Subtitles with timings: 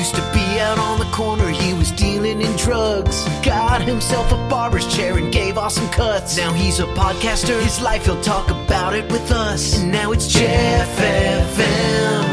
[0.00, 3.22] Used to be out on the corner, he was dealing in drugs.
[3.42, 6.38] Got himself a barber's chair and gave awesome cuts.
[6.38, 9.76] Now he's a podcaster, his life, he'll talk about it with us.
[9.78, 12.24] And now it's Jeff FM.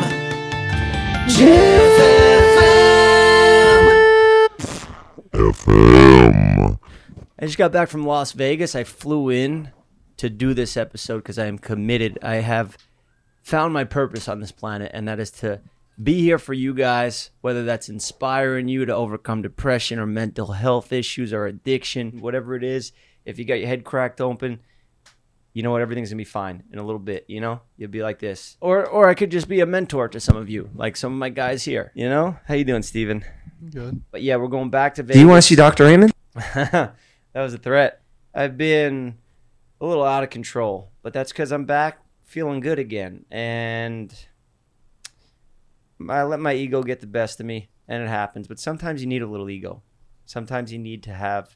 [1.27, 1.99] Jeff
[5.33, 6.79] FM.
[7.37, 8.75] I just got back from Las Vegas.
[8.75, 9.73] I flew in
[10.15, 12.17] to do this episode because I am committed.
[12.21, 12.77] I have
[13.43, 15.59] found my purpose on this planet, and that is to
[16.01, 20.93] be here for you guys, whether that's inspiring you to overcome depression or mental health
[20.93, 22.91] issues or addiction, whatever it is.
[23.25, 24.59] If you got your head cracked open,
[25.53, 25.81] you know what?
[25.81, 27.25] Everything's gonna be fine in a little bit.
[27.27, 30.19] You know, you'll be like this, or or I could just be a mentor to
[30.19, 31.91] some of you, like some of my guys here.
[31.95, 33.25] You know, how you doing, Steven?
[33.71, 34.01] Good.
[34.11, 35.15] But yeah, we're going back to Vegas.
[35.15, 35.85] Do you want to see Dr.
[35.85, 36.13] Raymond?
[36.35, 36.93] that
[37.33, 38.01] was a threat.
[38.35, 39.17] I've been
[39.81, 43.25] a little out of control, but that's because I'm back feeling good again.
[43.31, 44.13] And
[46.09, 48.47] I let my ego get the best of me, and it happens.
[48.47, 49.83] But sometimes you need a little ego.
[50.25, 51.55] Sometimes you need to have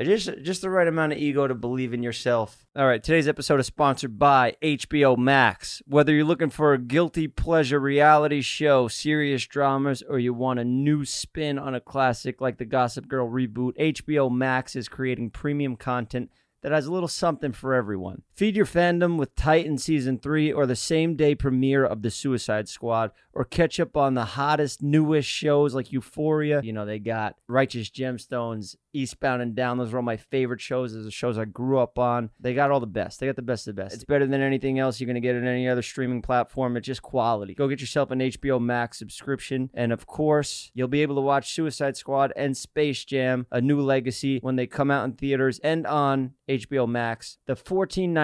[0.00, 2.66] just just the right amount of ego to believe in yourself.
[2.74, 5.82] All right, today's episode is sponsored by HBO Max.
[5.86, 10.64] Whether you're looking for a guilty pleasure reality show, serious dramas, or you want a
[10.64, 15.76] new spin on a classic like the Gossip Girl reboot, HBO Max is creating premium
[15.76, 16.30] content
[16.62, 18.22] that has a little something for everyone.
[18.42, 22.68] Feed your fandom with Titan Season 3 or the same day premiere of The Suicide
[22.68, 26.60] Squad, or catch up on the hottest, newest shows like Euphoria.
[26.60, 29.78] You know, they got Righteous Gemstones, Eastbound and Down.
[29.78, 30.92] Those are all my favorite shows.
[30.92, 32.30] Those are shows I grew up on.
[32.40, 33.20] They got all the best.
[33.20, 33.94] They got the best of the best.
[33.94, 36.76] It's better than anything else you're going to get on any other streaming platform.
[36.76, 37.54] It's just quality.
[37.54, 39.70] Go get yourself an HBO Max subscription.
[39.72, 43.80] And of course, you'll be able to watch Suicide Squad and Space Jam, A New
[43.80, 47.38] Legacy, when they come out in theaters and on HBO Max.
[47.46, 47.56] The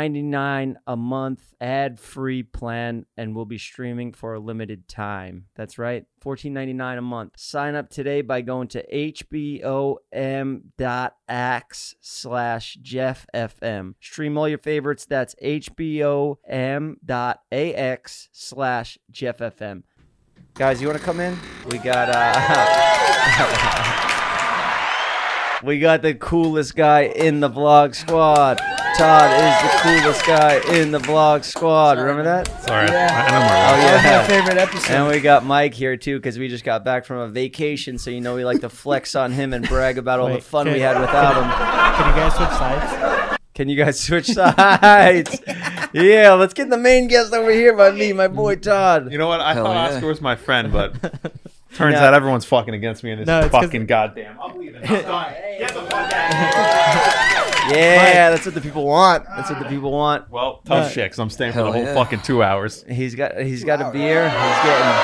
[0.09, 5.47] $14.99 a month ad free plan and will be streaming for a limited time.
[5.55, 6.05] That's right.
[6.25, 7.33] $14.99 a month.
[7.37, 9.64] Sign up today by going to hbom.ax
[12.01, 13.95] slash jeffnfm.
[14.01, 15.07] Stream all your favorites.
[15.07, 16.39] That's hbom.ax
[18.33, 19.83] slash jeffnfm.
[20.55, 21.39] Guys, you want to come in?
[21.70, 24.05] We got uh
[25.64, 28.58] We got the coolest guy in the vlog squad.
[28.96, 31.98] Todd is the coolest guy in the vlog squad.
[31.98, 32.46] Remember that?
[32.63, 33.08] Sorry, Yeah.
[33.11, 33.51] I, I know more.
[33.51, 34.02] Oh, yeah.
[34.02, 34.92] That my favorite episode.
[34.95, 38.11] And we got Mike here too because we just got back from a vacation, so
[38.11, 40.70] you know we like to flex on him and brag about all the Wait, fun
[40.70, 41.51] we had without him.
[41.98, 43.39] Can you guys switch sides?
[43.55, 45.41] Can you guys switch sides?
[45.92, 49.11] yeah, let's get the main guest over here by me, my boy Todd.
[49.11, 49.41] You know what?
[49.41, 49.95] I Hell thought yeah.
[49.97, 50.95] Oscar was my friend, but
[51.78, 52.00] turns No.
[52.00, 54.39] out everyone's fucking against me in this No, fucking goddamn.
[54.42, 54.83] I'm leaving.
[54.83, 55.33] I'm done.
[55.58, 57.70] Get the fuck out.
[57.70, 59.24] Yeah, that's what the people want.
[59.36, 60.30] That's what the people want.
[60.30, 60.90] Well, tough No.
[60.90, 61.94] shit, 'cause I'm staying for the whole yeah.
[61.94, 62.84] fucking two hours.
[62.88, 64.28] He's got he's got a beer.
[64.28, 64.94] He's getting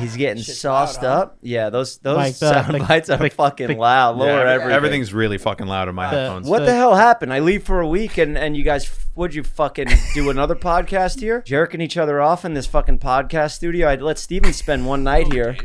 [0.00, 1.38] he's getting sauced up.
[1.42, 4.16] Yeah, those those Like the- sound the- bites are the- fucking the- loud.
[4.16, 4.72] Lower Yeah, everything.
[4.76, 6.48] everything's really fucking loud in my The- headphones.
[6.48, 7.32] What the The- hell happened?
[7.32, 8.84] I leave for a week and, and you guys,
[9.18, 11.42] would you fucking do another podcast here?
[11.44, 13.88] Jerking each other off in this fucking podcast studio.
[13.88, 15.56] I'd let Steven spend one night here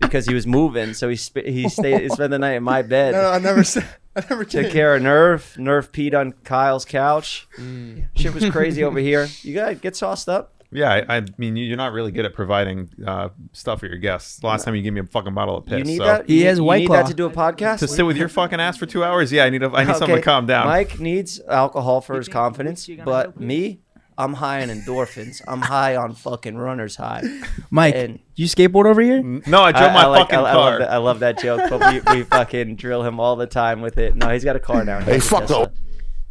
[0.00, 0.94] because he was moving.
[0.94, 3.12] So he sp- he stayed he spent the night in my bed.
[3.12, 3.86] No, I never said.
[4.16, 5.56] I never Took care of Nerf.
[5.56, 7.46] Nerf peed on Kyle's couch.
[7.58, 8.08] Mm.
[8.14, 9.26] Shit was crazy over here.
[9.42, 10.51] You guys get sauced up?
[10.72, 13.98] Yeah, I, I mean, you- you're not really good at providing uh, stuff for your
[13.98, 14.38] guests.
[14.38, 15.78] The last time you gave me a fucking bottle of piss.
[15.78, 16.04] you need so.
[16.04, 16.26] that?
[16.28, 16.96] He you, has you White need Claw.
[16.96, 17.80] that to do a podcast?
[17.80, 19.30] To sit with your fucking ass for two hours?
[19.32, 20.66] Yeah, I need a, I need something to calm down.
[20.66, 23.80] Mike needs alcohol for his confidence, but me,
[24.18, 25.40] I'm high on endorphins.
[25.46, 27.22] I'm high on fucking runner's high.
[27.70, 29.22] Mike, And- you skateboard over here?
[29.22, 30.70] No, I drove my like- fucking I, I car.
[30.70, 33.80] love that, I love that joke, but we, we fucking drill him all the time
[33.82, 34.16] with it.
[34.16, 35.00] No, he's got a car now.
[35.00, 35.14] Here.
[35.14, 35.50] Hey, fuck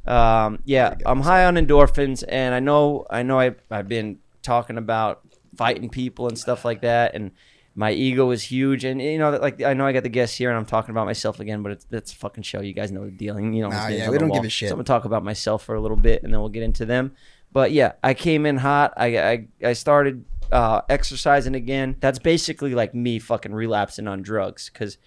[0.05, 4.77] Um, yeah, I'm high on endorphins, and I know, I know, I, I've been talking
[4.77, 5.21] about
[5.55, 7.31] fighting people and stuff like that, and
[7.75, 10.49] my ego is huge, and you know, like I know I got the guests here,
[10.49, 12.61] and I'm talking about myself again, but it's that's a fucking show.
[12.61, 13.53] You guys know the dealing.
[13.53, 14.69] You know, Nah, yeah, we don't give a shit.
[14.69, 16.85] So I'm gonna talk about myself for a little bit, and then we'll get into
[16.85, 17.13] them.
[17.53, 18.93] But yeah, I came in hot.
[18.97, 21.95] I I, I started uh, exercising again.
[21.99, 24.97] That's basically like me fucking relapsing on drugs because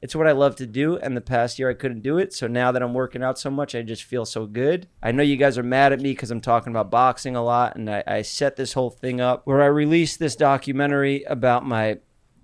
[0.00, 0.96] it's what I love to do.
[0.96, 2.32] And the past year I couldn't do it.
[2.32, 4.88] So now that I'm working out so much, I just feel so good.
[5.02, 7.76] I know you guys are mad at me because I'm talking about boxing a lot,
[7.76, 11.98] and I, I set this whole thing up where I released this documentary about my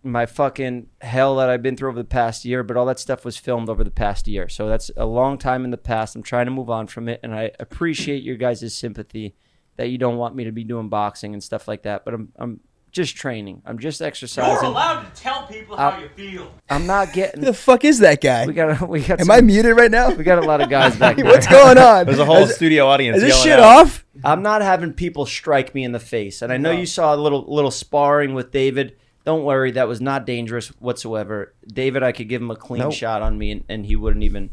[0.07, 3.25] my fucking hell that I've been through over the past year, but all that stuff
[3.25, 4.51] was filmed over the past year.
[4.51, 6.15] So that's a long time in the past.
[6.15, 9.35] I'm trying to move on from it, and I appreciate your guys' sympathy
[9.77, 12.05] that you don't want me to be doing boxing and stuff like that.
[12.05, 12.61] But I'm I'm
[12.95, 13.61] just training.
[13.67, 14.55] I'm just exercising.
[14.55, 16.51] You're allowed to tell people how how you feel.
[16.71, 17.41] I'm not Who getting.
[17.43, 18.47] the fuck is that guy?
[18.47, 19.21] We got we got.
[19.21, 20.11] Am some- I muted right now?
[20.15, 21.27] We got a lot of guys back there.
[21.27, 22.07] What's going on?
[22.07, 23.19] There's a whole Is, studio audience.
[23.19, 23.87] is this shit out.
[23.87, 24.05] off?
[24.25, 27.19] I'm not having people strike me in the face, and I know you saw a
[27.19, 28.97] little little sparring with David.
[29.25, 31.55] Don't worry, that was not dangerous whatsoever.
[31.67, 32.93] David, I could give him a clean Nope.
[32.93, 34.51] shot on me, and, and he wouldn't even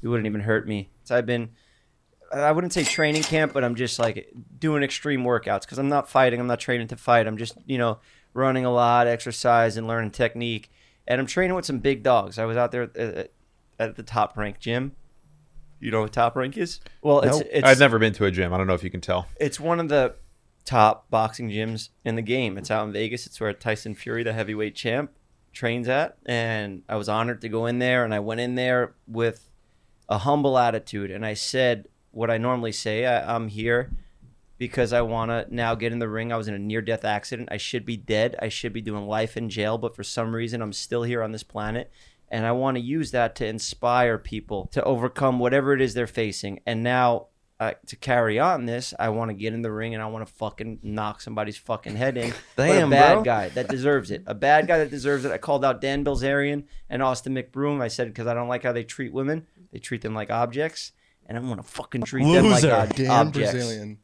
[0.00, 0.90] he wouldn't even hurt me.
[1.04, 1.50] So I've been,
[2.32, 6.08] I wouldn't say training camp, but I'm just like doing extreme workouts because I'm not
[6.08, 6.40] fighting.
[6.40, 7.26] I'm not training to fight.
[7.26, 7.98] I'm just you know
[8.34, 10.70] running a lot, exercise, and learning technique.
[11.06, 12.38] And I'm training with some big dogs.
[12.38, 13.30] I was out there at,
[13.78, 14.92] at the top rank gym.
[15.80, 16.80] You know what top rank is?
[17.02, 18.54] Well, it's it's I've never been to a gym.
[18.54, 19.26] I don't know if you can tell.
[19.38, 20.14] it's one of the
[20.64, 22.56] top boxing gyms in the game.
[22.56, 23.26] It's out in Vegas.
[23.26, 25.10] It's where Tyson Fury, the heavyweight champ,
[25.52, 26.16] trains at.
[26.24, 28.04] And I was honored to go in there.
[28.04, 29.48] And I went in there with
[30.08, 31.10] a humble attitude.
[31.10, 33.90] And I said what I normally say I, I'm here
[34.58, 36.32] because I want to now get in the ring.
[36.32, 37.48] I was in a near death accident.
[37.50, 38.36] I should be dead.
[38.40, 39.76] I should be doing life in jail.
[39.76, 41.90] But for some reason, I'm still here on this planet.
[42.28, 46.06] And I want to use that to inspire people to overcome whatever it is they're
[46.06, 46.60] facing.
[46.64, 47.26] And now
[47.58, 50.26] uh, to carry on this, I want to get in the ring and I want
[50.26, 52.32] to fucking knock somebody's fucking head in.
[52.56, 53.22] but a Damn, bad bro.
[53.22, 54.22] guy that deserves it.
[54.26, 55.30] A bad guy that deserves it.
[55.30, 57.80] I called out Dan Bilzerian and Austin McBroom.
[57.80, 59.46] I said because I don't like how they treat women.
[59.72, 60.92] They treat them like objects,
[61.26, 62.72] and I'm gonna fucking treat them like Loser.
[62.74, 63.52] ob- Damn objects.
[63.52, 63.98] Brazilian.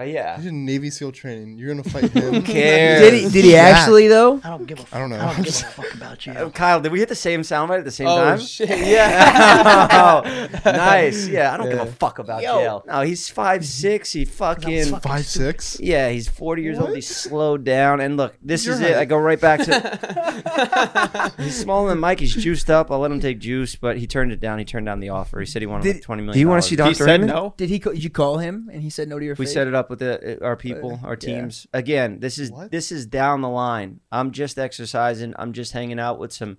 [0.00, 0.36] Uh, yeah.
[0.36, 1.58] He's in Navy SEAL training.
[1.58, 2.34] You're gonna fight him?
[2.34, 3.00] Who cares?
[3.02, 3.28] Did he?
[3.28, 4.40] Did he actually though?
[4.42, 5.20] I don't give a I don't know.
[5.20, 6.32] I don't give a fuck about you.
[6.40, 8.40] Uh, Kyle, did we hit the same soundbite at the same Oh time?
[8.40, 8.68] shit!
[8.70, 10.22] Yeah.
[10.64, 11.28] nice.
[11.28, 12.58] Yeah, I don't give a fuck about Yo.
[12.58, 12.84] jail.
[12.86, 14.12] No, he's five six.
[14.12, 15.78] He fucking Five six.
[15.80, 16.08] yeah.
[16.08, 16.94] He's forty years old.
[16.94, 18.00] He's slowed down.
[18.00, 18.96] And look, this You're is it.
[18.96, 21.32] I go right back to.
[21.38, 22.20] he's smaller than Mike.
[22.20, 22.90] He's juiced up.
[22.90, 24.58] I'll let him take juice, but he turned it down.
[24.58, 25.40] He turned down the offer.
[25.40, 26.34] He said he wanted Did- like twenty million.
[26.34, 26.94] Do you want to see He Dr.
[26.94, 27.54] said no.
[27.56, 27.78] Did he?
[27.78, 29.54] Did you call him and he said no to your We face?
[29.54, 31.40] set it up with the, uh, our people, our yeah.
[31.40, 31.66] teams.
[31.74, 32.70] Again, this is What?
[32.70, 34.00] this is down the line.
[34.10, 35.34] I'm just exercising.
[35.38, 36.56] I'm just hanging out with some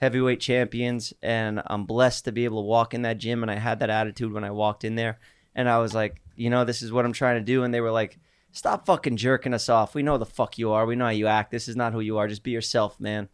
[0.00, 3.42] heavyweight champions, and I'm blessed to be able to walk in that gym.
[3.42, 5.18] And I had that attitude when I walked in there,
[5.54, 7.64] and I was like, you know, this is what I'm trying to do.
[7.64, 8.18] And they were like,
[8.52, 9.94] stop fucking jerking us off.
[9.94, 10.86] We know the fuck you are.
[10.86, 11.50] We know how you act.
[11.50, 12.28] This is not who you are.
[12.28, 13.28] Just be yourself, man.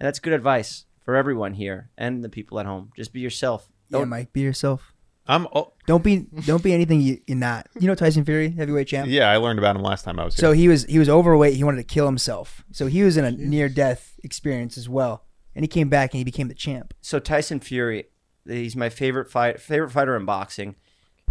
[0.00, 2.90] And that's good advice for everyone here and the people at home.
[2.96, 3.70] Just be yourself.
[3.90, 4.95] Don't Mike, be yourself.
[5.28, 5.46] I'm.
[5.54, 6.26] Oh, Don't be.
[6.44, 7.66] Don't be anything you, you're not.
[7.78, 9.08] You know Tyson Fury, heavyweight champ.
[9.10, 10.40] yeah, I learned about him last time I was here.
[10.40, 11.54] So he was he was overweight.
[11.54, 12.64] He wanted to kill himself.
[12.72, 15.24] So he was in a near death experience as well.
[15.54, 16.92] And he came back and he became the champ.
[17.00, 18.04] so Tyson Fury,
[18.46, 20.76] he's my favorite fight, favorite fighter in boxing.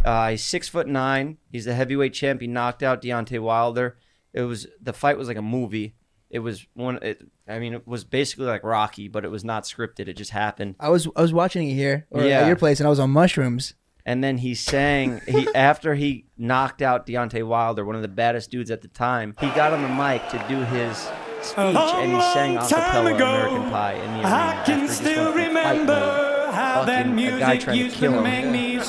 [0.03, 1.37] Uh, he's six foot nine.
[1.51, 2.41] He's the heavyweight champ.
[2.41, 3.97] He knocked out Deontay Wilder.
[4.33, 5.95] It was the fight was like a movie.
[6.29, 6.97] It was one.
[7.01, 10.07] It, I mean, it was basically like Rocky, but it was not scripted.
[10.07, 10.75] It just happened.
[10.79, 12.41] I was I was watching it here or Yeah.
[12.41, 13.75] at your place and I was on mushrooms.
[14.05, 15.21] And then he sang.
[15.27, 19.35] He after he knocked out Deontay Wilder, one of the baddest dudes at the time.
[19.39, 21.11] He got on the mic to do his
[21.41, 24.53] speech, and he sang a cappella American Pie in the arena.
[24.81, 28.25] he just went from fight mode, fucking a guy trying to kill him,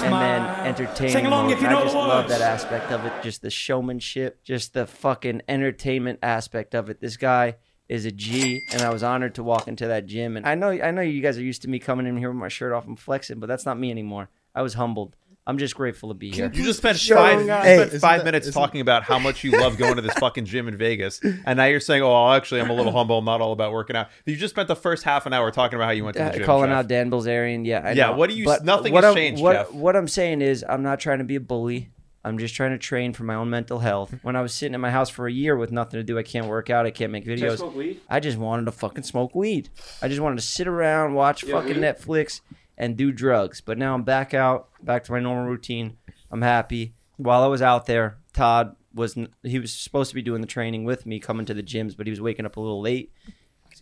[0.02, 1.56] and then entertaining mode.
[1.60, 6.18] And I just love that aspect of it, just the showmanship, just the fucking entertainment
[6.22, 7.00] aspect of it.
[7.00, 7.56] This guy
[7.88, 10.36] is a G, and I was honored to walk into that gym.
[10.36, 12.38] And I know, I know you guys are used to me coming in here with
[12.38, 14.28] my shirt off and flexing, but that's not me anymore.
[14.56, 15.14] I was humbled.
[15.48, 16.50] I'm just grateful to be here.
[16.52, 17.74] You just spent Show five, you guy.
[17.76, 20.14] spent Hey, five that- minutes isn't- talking about how much you love going to this
[20.14, 23.18] fucking gym in Vegas, and now you're saying, "Oh, actually, I'm a little humble.
[23.18, 25.76] I'm not all about working out." You just spent the first half an hour talking
[25.76, 26.44] about how you went to the Uh, gym.
[26.44, 26.78] calling Jeff.
[26.78, 27.64] out Dan Bilzerian.
[27.64, 28.16] Yeah, I Yeah, know.
[28.16, 29.72] what do you- But nothing what has I'm- changed, What, Jeff.
[29.72, 31.90] what I'm saying is, I'm not trying to be a bully.
[32.24, 34.12] I'm just trying to train for my own mental health.
[34.24, 36.24] When I was sitting in my house for a year with nothing to do, I
[36.24, 37.96] can't work out, I can't make videos.
[38.10, 39.68] I just wanted to fucking smoke weed.
[40.02, 42.40] I just wanted to sit around, watch fucking Netflix,
[42.78, 43.60] and do drugs.
[43.60, 45.96] But now I'm back out, back to my normal routine.
[46.30, 46.94] I'm happy.
[47.16, 50.84] While I was out there, Todd was he was supposed to be doing the training
[50.84, 53.12] with me, coming to the gyms, but he was waking up a little late.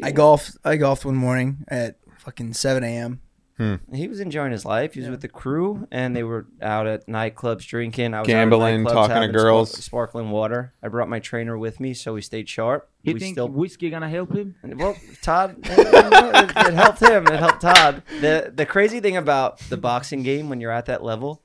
[0.03, 3.21] I golfed I golfed one morning at fucking seven AM.
[3.57, 3.77] Hmm.
[3.93, 4.95] He was enjoying his life.
[4.95, 8.13] He was with the crew, and they were out at nightclubs drinking.
[8.13, 9.71] I was Gambling, out talking to girls.
[9.71, 10.75] spark- sparkling water.
[10.83, 12.91] I brought my trainer with me, so we stayed sharp.
[13.03, 14.57] You we think still whiskey gonna help him?
[14.65, 17.29] well, Todd, it, it helped him.
[17.29, 18.03] It helped Todd.
[18.21, 21.43] the The crazy thing about the boxing game, when you're at that level,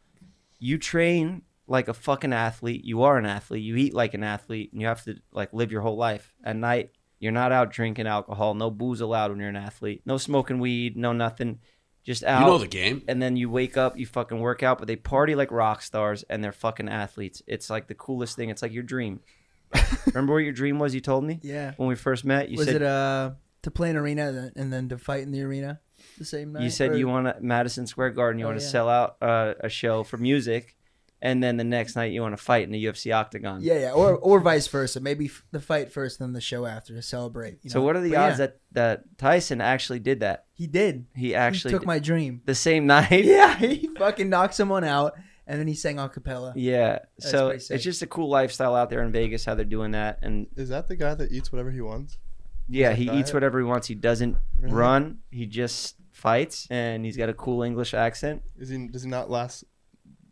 [0.57, 2.83] you train like a fucking athlete.
[2.85, 3.61] You are an athlete.
[3.61, 6.33] You eat like an athlete, and you have to like live your whole life.
[6.43, 6.89] At night,
[7.19, 8.55] you're not out drinking alcohol.
[8.55, 10.01] No booze allowed when you're an athlete.
[10.05, 10.97] No smoking weed.
[10.97, 11.59] No nothing.
[12.09, 12.39] Just out.
[12.41, 13.03] You know the game.
[13.07, 16.23] and then you wake up, you fucking work out, but they party like rock stars
[16.27, 17.43] and they're fucking athletes.
[17.45, 18.49] It's like the coolest thing.
[18.49, 19.19] It's like your dream.
[20.07, 20.95] Remember what your dream was?
[20.95, 21.73] You told me Yeah.
[21.77, 22.49] when we first met.
[22.49, 25.43] You was said it uh to play an arena and then to fight in the
[25.43, 25.79] arena
[26.17, 26.63] the same night?
[26.63, 28.39] you said Or- you want to Madison Square Garden.
[28.39, 28.71] You Oh, want to yeah.
[28.71, 30.75] sell out uh, a show for music,
[31.21, 33.59] and then the next night you want to fight in the UFC octagon.
[33.61, 34.99] Yeah, yeah, or or vice versa.
[34.99, 37.59] Maybe f- the fight first, then the show after to celebrate.
[37.61, 37.85] you So know?
[37.85, 40.45] what are the But odds yeah, that that Tyson actually did that?
[40.53, 41.05] he did?
[41.15, 42.41] He He actually took did- my dream.
[42.45, 43.09] the same night.
[43.25, 45.13] Yeah, he fucking knocked someone out,
[45.47, 46.53] and then he sang a cappella.
[46.55, 46.99] Yeah.
[47.17, 50.19] That's so it's just a cool lifestyle out there in Vegas how they're doing that,
[50.21, 52.17] and Is that the guy that eats whatever he wants?
[52.71, 53.19] Yeah, he diet?
[53.19, 53.87] eats whatever he wants.
[53.87, 54.73] He doesn't Really?
[54.75, 55.17] run.
[55.31, 58.43] He just fights, and he's got a cool English accent.
[58.59, 58.87] Is he?
[58.87, 59.63] Does he not last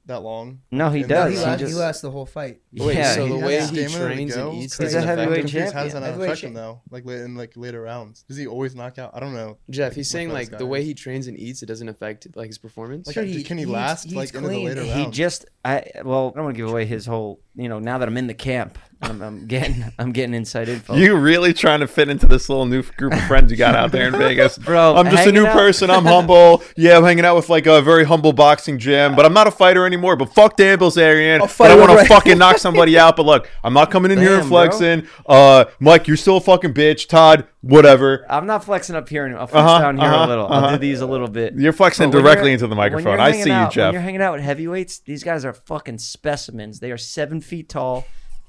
[0.07, 0.59] that long?
[0.71, 1.33] No, he And No, does.
[1.33, 2.61] he, He lasts, just, he lasts the whole fight.
[2.73, 4.49] Wait, yeah, so the has- way has he stamina to trains go?
[4.49, 5.43] and eats He's doesn't a affect heavyweight him?
[5.45, 5.83] Confused, How champion.
[5.85, 6.81] does that not Heavyweight affect him champ- though?
[6.91, 9.11] Like late in like later rounds, does he always knock out?
[9.13, 9.57] I don't know.
[9.69, 12.57] Jeff, he's saying like the way he trains and eats, it doesn't affect like his
[12.57, 13.07] performance.
[13.07, 14.65] Like, Sure, he- can he he last he like eats into the clean.
[14.65, 15.15] later he rounds?
[15.17, 17.39] just I well, I don't want to give away his whole.
[17.59, 20.95] You know, now that I'm in the camp, I'm, I'm getting I'm getting inside info.
[20.95, 23.91] You really trying to fit into this little new group of friends you got out
[23.91, 25.89] there in Vegas, Bro, I'm just a new out- person.
[25.89, 26.61] I'm humble.
[26.75, 29.51] Yeah, I'm hanging out with like a very humble boxing gym, but I'm not a
[29.51, 30.15] fighter anymore.
[30.15, 31.35] But fuck Dan Bilzerian.
[31.35, 33.15] I'll But fight I want to fucking knock somebody out.
[33.15, 34.69] But look, I'm not coming in here and Damn, bro.
[34.69, 35.07] flexing.
[35.25, 37.07] Uh, Mike, you're still a fucking bitch.
[37.07, 38.25] Todd, whatever.
[38.29, 39.25] I'm not flexing up here.
[39.37, 40.47] I'll flex Uh-huh, down here uh-huh, a little.
[40.47, 40.71] I'll uh-huh.
[40.71, 41.53] do these a little bit.
[41.55, 43.19] You're flexing But directly into the microphone.
[43.19, 43.93] I see you, out- When Jeff.
[43.93, 46.79] you're hanging out with heavyweights, these guys are fucking specimens.
[46.79, 48.05] They are seven feet tall,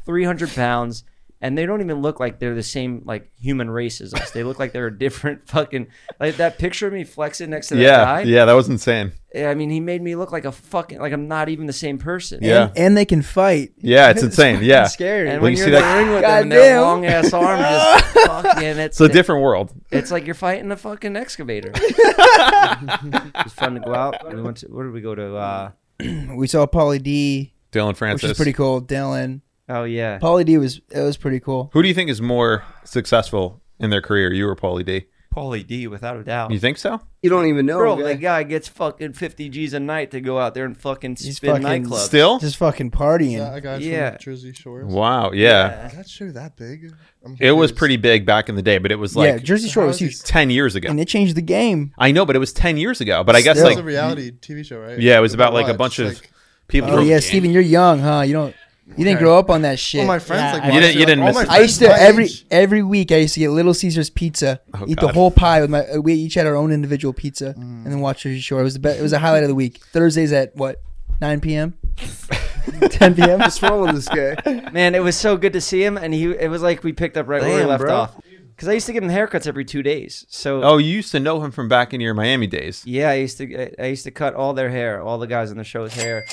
[0.07, 1.05] 300 pounds,
[1.41, 4.31] and they don't even look like they're the same like human race as us.
[4.33, 5.87] They look like they're a different fucking
[6.19, 8.21] like that picture of me flexing next to that Yeah, guy.
[8.23, 9.13] yeah, that was insane.
[9.37, 11.99] I mean, he made me look like a fucking like I'm not even the same
[11.99, 12.41] person.
[12.43, 12.69] Yeah.
[12.69, 13.73] And, and they can fight.
[13.79, 14.57] Yeah, it's insane.
[14.57, 14.87] fucking Yeah.
[14.87, 15.29] Scary.
[15.31, 17.05] And When when you you're see in that- the ring with them and their long
[17.07, 19.73] ass arm just fucking, it's It's a different world.
[19.91, 21.73] It's like you're fighting a fucking excavator.
[21.75, 24.33] it's fun to go out.
[24.35, 25.37] We went to where did we go to?
[25.37, 25.71] uh
[26.37, 28.31] we saw Pauly D, Dillon Francis, which Francis.
[28.31, 28.81] is pretty cool.
[28.81, 29.43] Dillon.
[29.69, 31.71] Oh yeah, Pauly D was it was pretty cool.
[31.73, 35.07] Who do you think is more successful in their career, you or Pauly D?
[35.35, 36.51] Pauly D, without a doubt.
[36.51, 37.01] You think so?
[37.23, 37.79] You don't even know.
[37.79, 38.03] Bro, guy.
[38.03, 41.37] the guy gets fucking 50 G's a night to go out there and fucking He's
[41.37, 42.07] spin fucking nightclubs.
[42.07, 42.39] Still?
[42.39, 43.55] Just fucking Is that partying.
[43.55, 44.11] a guy Yeah.
[44.13, 44.85] from Jersey Shore.
[44.87, 45.33] Wow.
[45.33, 45.87] Yeah.
[45.89, 46.93] Is that show that big?
[47.25, 47.77] I'm It was confused.
[47.77, 50.19] pretty big back in the day, but it was yeah, like Jersey Shore was huge,
[50.23, 50.89] 10 years ago.
[50.89, 51.93] and it changed the game.
[51.99, 53.23] I know, but it was 10 years ago.
[53.23, 53.67] But I guess Still.
[53.67, 54.99] It was like a reality TV show, right?
[54.99, 56.31] Yeah, it was about, like, a bunch Just, of
[56.69, 58.23] people Oh from yeah, Steven, you're young, huh?
[58.27, 58.55] You don't
[58.97, 59.25] you didn't Okay.
[59.25, 60.01] grow up on that shit.
[60.01, 61.43] all my friends Yeah, like I- You watched didn't- you it, didn't all miss my
[61.43, 61.51] it.
[61.51, 63.13] I used to my every age- every week.
[63.13, 65.09] I used to get Little Caesars pizza, Oh, eat God.
[65.09, 65.81] the whole pie with my.
[65.87, 68.61] uh, We each had our own individual pizza, and then watch Jersey Shore.
[68.61, 69.81] It was the be- It was a highlight of the week.
[69.93, 70.81] Thursdays at what,
[71.21, 71.75] 9 p.m.,
[72.91, 73.39] 10 p.m.
[73.41, 74.71] What's wrong with this guy?
[74.73, 77.17] Man, it was so good to see him, and he it was like we picked
[77.17, 77.95] up right where we Damn, left bro.
[77.95, 78.15] off.
[78.55, 80.27] Because I used to give him haircuts every two days.
[80.29, 82.83] So Oh, you used to know him from back in your Miami days.
[82.85, 85.51] Yeah, I used to I- I used to cut all their hair, all the guys
[85.53, 86.25] on the show's hair,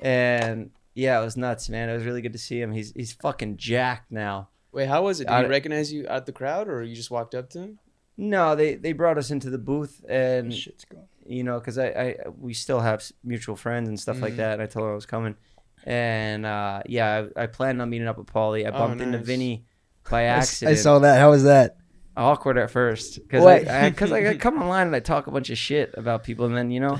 [0.00, 1.88] and yeah, it was nuts, man.
[1.88, 2.72] It was really good to see him.
[2.72, 4.48] He's he's fucking jacked now.
[4.72, 5.24] Wait, how was it?
[5.28, 7.78] Did I- he recognize you out the crowd, or you just walked up to him?
[8.16, 11.04] No, they they brought us into the booth, and Shit's going.
[11.26, 14.36] you know, because I, I we still have mutual friends and stuff like Mhm.
[14.38, 14.52] that.
[14.54, 15.34] And I told him I was coming,
[15.84, 18.66] and uh, yeah, I, I planned on meeting up with Pauly.
[18.66, 19.26] I Oh, bumped into nice.
[19.26, 19.64] Vinny
[20.10, 20.76] by accident.
[20.78, 21.18] I saw that.
[21.18, 21.76] How was that?
[22.14, 23.66] awkward at first because What?
[23.66, 26.54] I, because I, come online and I talk a bunch of shit about people, and
[26.54, 26.98] then you know,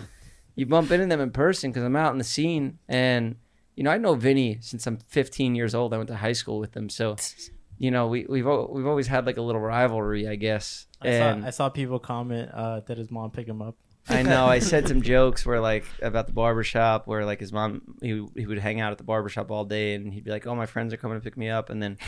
[0.54, 3.36] you bump into them in person because I'm out in the scene, and
[3.76, 5.94] you know I know Vinny since I'm 15 years old.
[5.94, 7.16] I went to high school with him, so
[7.78, 10.86] you know we we've we've always had like a little rivalry, I guess.
[11.00, 13.76] I And saw, I saw people comment uh, that his mom picked him up.
[14.08, 17.82] I know I said some jokes where like about the barbershop where like his mom
[18.02, 20.54] he, he would hang out at the barbershop all day and he'd be like, "Oh,
[20.56, 21.98] my friends are coming to pick me up," and then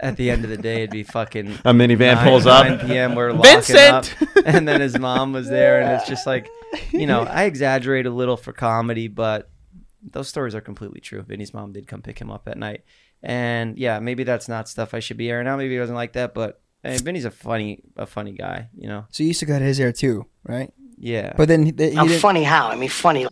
[0.00, 2.66] at the end of the day it'd be fucking A minivan 9 pulls up.
[2.66, 3.14] 9 p.m.
[3.14, 4.14] We're locking Vincent!
[4.22, 6.48] up, and then his mom was there, and it's just like,
[6.90, 9.48] you know, I exaggerate a little for comedy, but
[10.02, 11.22] those stories are completely true.
[11.22, 12.82] Vinny's mom did come pick him up at night,
[13.22, 15.58] and yeah, maybe that's not stuff I should be airing out.
[15.58, 19.04] Maybe he doesn't like that, but hey, Vinny's a funny, a funny guy, you know.
[19.10, 20.72] So you used to cut his hair too, right?
[20.98, 22.68] Yeah, But then he, he I'm didn't- funny how?
[22.68, 23.26] I mean, funny.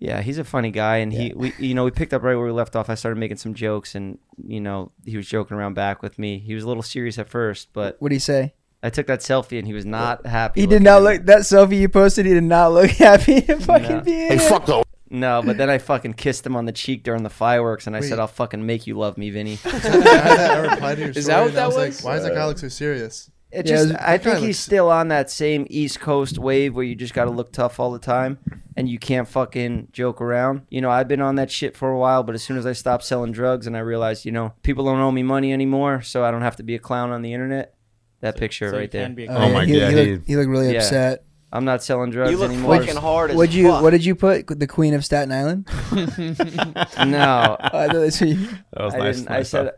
[0.00, 2.44] Yeah, he's a funny guy, and he, we, you know, we picked up right where
[2.44, 2.90] we left off.
[2.90, 6.40] I started making some jokes, and you know, he was joking around back with me.
[6.40, 8.54] He was a little serious at first, but What did he say?
[8.82, 10.60] I took that selfie, and he was not happy.
[10.62, 12.26] He did not look that selfie you posted.
[12.26, 14.00] He did not look happy to fucking No.
[14.00, 14.82] be Hey, fuck the.
[15.10, 18.00] No, but then I fucking kissed him on the cheek during the fireworks, and I
[18.00, 21.10] said, "I'll fucking make you love me, Vinny." Is that the that replied to your
[21.14, 21.96] Is story that what that was was?
[21.98, 23.30] Like, Why does that guy look so serious?
[23.52, 25.66] It Yeah, just, it was- I that guy think he's looks- still on that same
[25.70, 28.38] East Coast wave where you just got to look tough all the time,
[28.76, 30.62] and you can't fucking joke around.
[30.70, 32.72] You know, I've been on that shit for a while, but as soon as I
[32.72, 36.24] stopped selling drugs and I realized, you know, people don't owe me money anymore, so
[36.24, 37.74] I don't have to be a clown on the internet.
[38.22, 39.04] That picture So right there.
[39.04, 40.78] can be Oh, my he, God, He he- looked, he looked really Yeah.
[40.78, 41.24] upset.
[41.54, 42.78] I'm not selling drugs You look anymore.
[42.80, 43.82] fucking hard as What'd you fuck.
[43.82, 44.48] What did you put?
[44.48, 45.68] The Queen of Staten Island.
[45.94, 49.16] no, Oh, I thought that's what you- That was I nice.
[49.16, 49.30] didn't.
[49.30, 49.74] I nice said, stuff.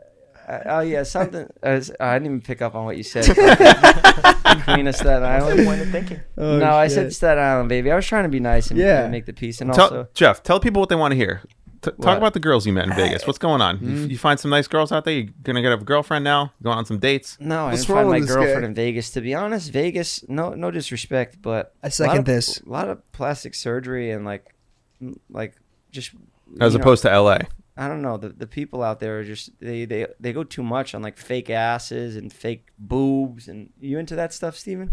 [0.48, 1.46] uh, oh yeah, something.
[1.62, 3.24] I, was- I didn't even pick up on what you said.
[4.64, 5.66] Queen of Staten Island.
[5.66, 6.20] point of thinking.
[6.38, 6.94] Oh, no, I shit.
[6.94, 7.90] said Staten Island, baby.
[7.90, 9.02] I was trying to be nice and, Yeah.
[9.02, 11.42] and make the peace, and Tell, also Jeff, tell people what they want to hear.
[11.82, 12.00] T- What?
[12.04, 13.26] talk about the girls you met in Vegas.
[13.26, 13.78] What's going on?
[13.80, 14.10] You, mm-hmm.
[14.10, 15.14] you find some nice girls out there.
[15.14, 16.52] You're gonna get a girlfriend now?
[16.62, 17.36] Going on some dates?
[17.40, 18.66] no, I What's didn't find wrong my this girlfriend guy?
[18.68, 19.10] in Vegas.
[19.10, 20.24] To be honest, Vegas.
[20.28, 22.60] No, no disrespect, but I a lot second of- this.
[22.60, 24.54] A lot of plastic surgery and like,
[25.30, 25.54] like
[25.92, 26.12] just
[26.60, 27.46] As you know, opposed to L.A.
[27.76, 28.16] I don't know.
[28.16, 31.18] The the people out there are just they they they go too much on like
[31.18, 34.90] fake asses and fake boobs and you into that stuff, Steven?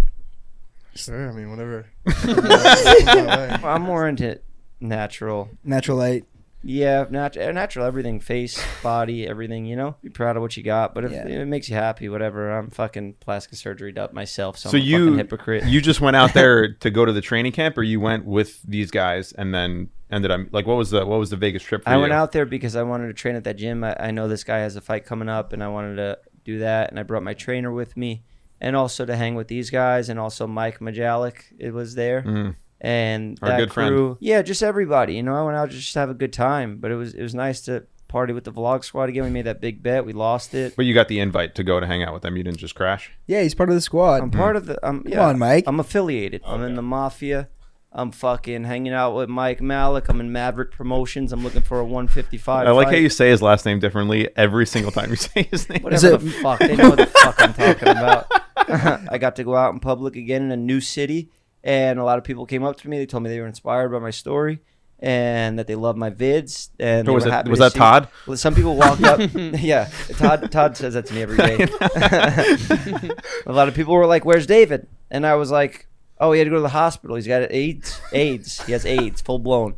[0.95, 1.29] Sure.
[1.29, 1.85] I mean, whatever.
[2.25, 4.39] Well, I'm more into
[4.79, 5.49] natural.
[5.63, 6.25] Natural light.
[6.65, 9.65] Yeah, nat- natural everything, face, body, everything.
[9.65, 10.93] You know, be proud of what you got.
[10.95, 11.27] But if Yeah.
[11.27, 12.51] it makes you happy, whatever.
[12.57, 15.65] I'm fucking plastic surgery up myself, so, So I'm a you fucking hypocrite.
[15.65, 18.61] you just went out there to go to the training camp, or you went with
[18.63, 21.83] these guys and then ended up like what was the what was the Vegas trip
[21.83, 22.01] for I you?
[22.01, 23.83] went out there because I wanted to train at that gym.
[23.83, 26.59] I, I know this guy has a fight coming up, and I wanted to do
[26.59, 26.89] that.
[26.91, 28.23] And I brought my trainer with me,
[28.61, 31.41] and also to hang with these guys, and also Mike Majalik.
[31.59, 32.55] It was there, Mhm.
[32.83, 34.17] And Our that good friend.
[34.19, 35.15] Yeah, just everybody.
[35.15, 36.77] You know, I went out just to have a good time.
[36.77, 39.23] But it was it was nice to party with the vlog squad again.
[39.23, 40.05] We made that big bet.
[40.05, 40.75] We lost it.
[40.75, 42.35] But you got the invite to go to hang out with them.
[42.37, 43.11] You didn't just crash.
[43.25, 44.21] Yeah, he's part of the squad.
[44.21, 44.77] I'm part of the.
[44.85, 45.63] I'm, Come yeah, on, Mike.
[45.65, 46.41] I'm affiliated.
[46.45, 47.49] I'm in the mafia.
[47.95, 50.09] I'm fucking hanging out with Mike Malik.
[50.09, 51.31] I'm in Maverick Promotions.
[51.31, 52.67] I'm looking for a 155.
[52.67, 53.01] I like how fight.
[53.03, 55.83] you say his last name differently every single time you say his name.
[55.83, 56.59] Whatever it- the fuck.
[56.59, 58.25] They know what the fuck I'm talking about.
[59.11, 61.29] I got to go out in public again in a new city,
[61.63, 62.97] and a lot of people came up to me.
[62.97, 64.59] They told me they were inspired by my story
[64.99, 66.69] and that they love my vids.
[66.79, 68.07] And was it was that see- Todd?
[68.27, 69.19] Well, some people walked up.
[69.33, 70.51] yeah, Todd.
[70.51, 71.55] Todd says that to me every day.
[73.45, 75.87] a lot of people were like, "Where's David?" And I was like,
[76.19, 77.15] "Oh, he had to go to the hospital.
[77.15, 77.99] He's got AIDS.
[78.11, 78.61] AIDS.
[78.65, 79.75] He has AIDS, full blown."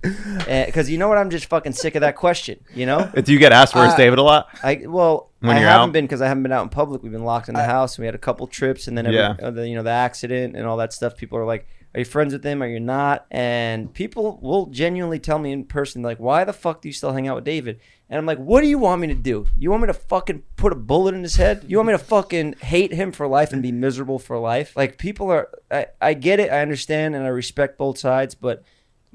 [0.48, 1.18] Because you know what?
[1.18, 2.63] I'm just fucking sick of that question.
[2.74, 3.12] You know.
[3.24, 4.48] Do you get asked where's Uh, David a lot?
[4.63, 5.94] I well, When I you're haven't out?
[5.94, 7.04] been because I haven't been out in public.
[7.04, 9.18] We've been locked in the house, and we had a couple trips, and then every,
[9.18, 9.36] Yeah.
[9.42, 11.18] uh, the, you know the accident and all that stuff.
[11.18, 12.62] People are like, "Are you friends with him?
[12.62, 16.82] Are you not?" And people will genuinely tell me in person, like, "Why the fuck
[16.82, 19.08] do you still hang out with David?" And I'm like, "What do you want me
[19.08, 19.48] to do?
[19.58, 21.64] You want me to fucking put a bullet in his head?
[21.68, 24.98] You want me to fucking hate him for life and be miserable for life?" Like
[24.98, 28.62] people are, I, I get it, I understand, and I respect both sides, but.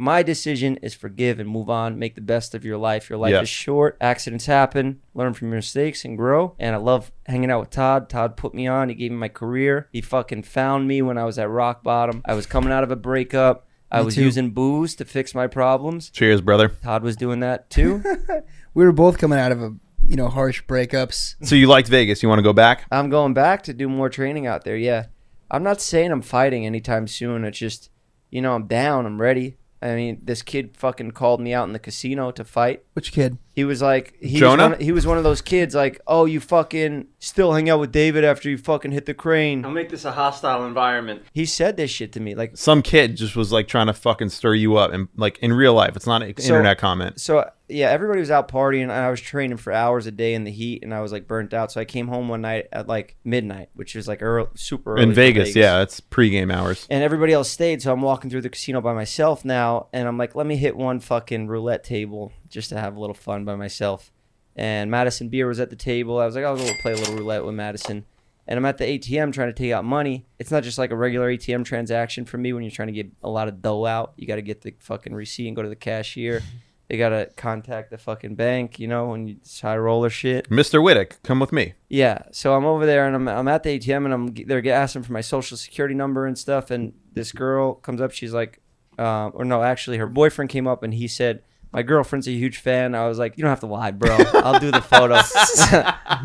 [0.03, 1.99] My decision is forgive and move on.
[1.99, 3.11] Make the best of your life.
[3.11, 3.43] Your life Yeah.
[3.43, 3.99] is short.
[4.01, 5.01] Accidents happen.
[5.13, 6.55] Learn from your mistakes and grow.
[6.59, 8.09] And I love hanging out with Todd.
[8.09, 8.89] Todd put me on.
[8.89, 9.89] He gave me my career.
[9.93, 12.23] He fucking found me when I was at rock bottom.
[12.25, 13.67] I was coming out of a breakup.
[13.93, 14.23] I Me was too.
[14.23, 16.09] using booze to fix my problems.
[16.09, 16.69] Cheers, brother.
[16.83, 18.03] Todd was doing that too.
[18.73, 19.75] We were both coming out of a
[20.07, 21.35] you know harsh breakups.
[21.43, 22.23] So you liked Vegas?
[22.23, 22.87] You want to go back?
[22.91, 24.77] I'm going back to do more training out there.
[24.77, 25.07] Yeah.
[25.51, 27.45] I'm not saying I'm fighting anytime soon.
[27.45, 27.91] It's just,
[28.31, 29.05] you know, I'm down.
[29.07, 29.57] I'm ready.
[29.83, 32.85] I mean, this kid fucking called me out in the casino to fight.
[32.93, 33.39] Which kid?
[33.53, 34.69] He was like, he Jonah?
[34.71, 37.81] Was one, he was one of those kids like, oh, you fucking still hang out
[37.81, 39.65] with David after you fucking hit the crane.
[39.65, 41.23] I'll make this a hostile environment.
[41.33, 42.35] He said this shit to me.
[42.35, 45.53] Like, Some kid just was like trying to fucking stir you up, and like in
[45.53, 47.21] real life, it's not an So- internet comment.
[47.21, 50.43] so yeah, everybody was out partying, and I was training for hours a day in
[50.45, 51.71] the heat, and I was like burnt out.
[51.71, 55.03] So I came home one night at like midnight, which is like early, super early
[55.05, 56.87] In for Vegas, yeah, it's pregame hours.
[56.91, 57.83] and everybody else stayed.
[57.83, 60.77] So I'm walking through the casino by myself now, and I'm like, let me hit
[60.77, 64.13] one fucking roulette table just to have a little fun by myself.
[64.57, 66.19] And Madison Beer was at the table.
[66.19, 68.05] I was like, I'll go play a little roulette with Madison.
[68.47, 70.27] And I'm at the ATM trying to take out money.
[70.39, 73.11] It's not just like a regular ATM transaction for me when you're trying to get
[73.23, 74.13] a lot of dough out.
[74.17, 76.43] You got to get the fucking receipt and go to the cashier.
[76.91, 80.51] They got to contact the fucking bank, you know, when you it's high roller shit.
[80.51, 80.83] Mr.
[80.83, 81.75] Wittek, come with me.
[81.89, 85.05] Yeah, so I'm over there and I'm, I'm at the ATM and I'm they're asking
[85.05, 86.73] for my social security number and stuff.
[86.73, 88.61] And this girl comes up, she's like,
[88.99, 92.59] um, or no, actually, her boyfriend came up and he said, "My girlfriend's a huge
[92.59, 94.17] fan." I was like, "You don't have to lie, bro.
[94.35, 95.15] I'll do the photo."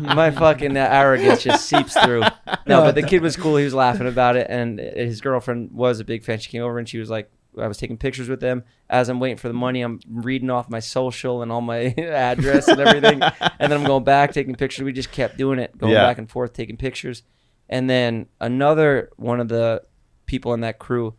[0.00, 2.22] my fucking arrogance just seeps through.
[2.66, 3.56] No, but the kid was cool.
[3.56, 6.38] He was laughing about it, and his girlfriend was a big fan.
[6.38, 7.30] She came over and she was like.
[7.58, 9.80] I was taking pictures with them as I'm waiting for the money.
[9.80, 14.04] I'm reading off my social and all my address and everything, and then I'm going
[14.04, 14.84] back taking pictures.
[14.84, 16.02] We just kept doing it, going Yeah.
[16.04, 17.22] back and forth taking pictures.
[17.66, 19.80] And then another one of the
[20.26, 21.14] people in that crew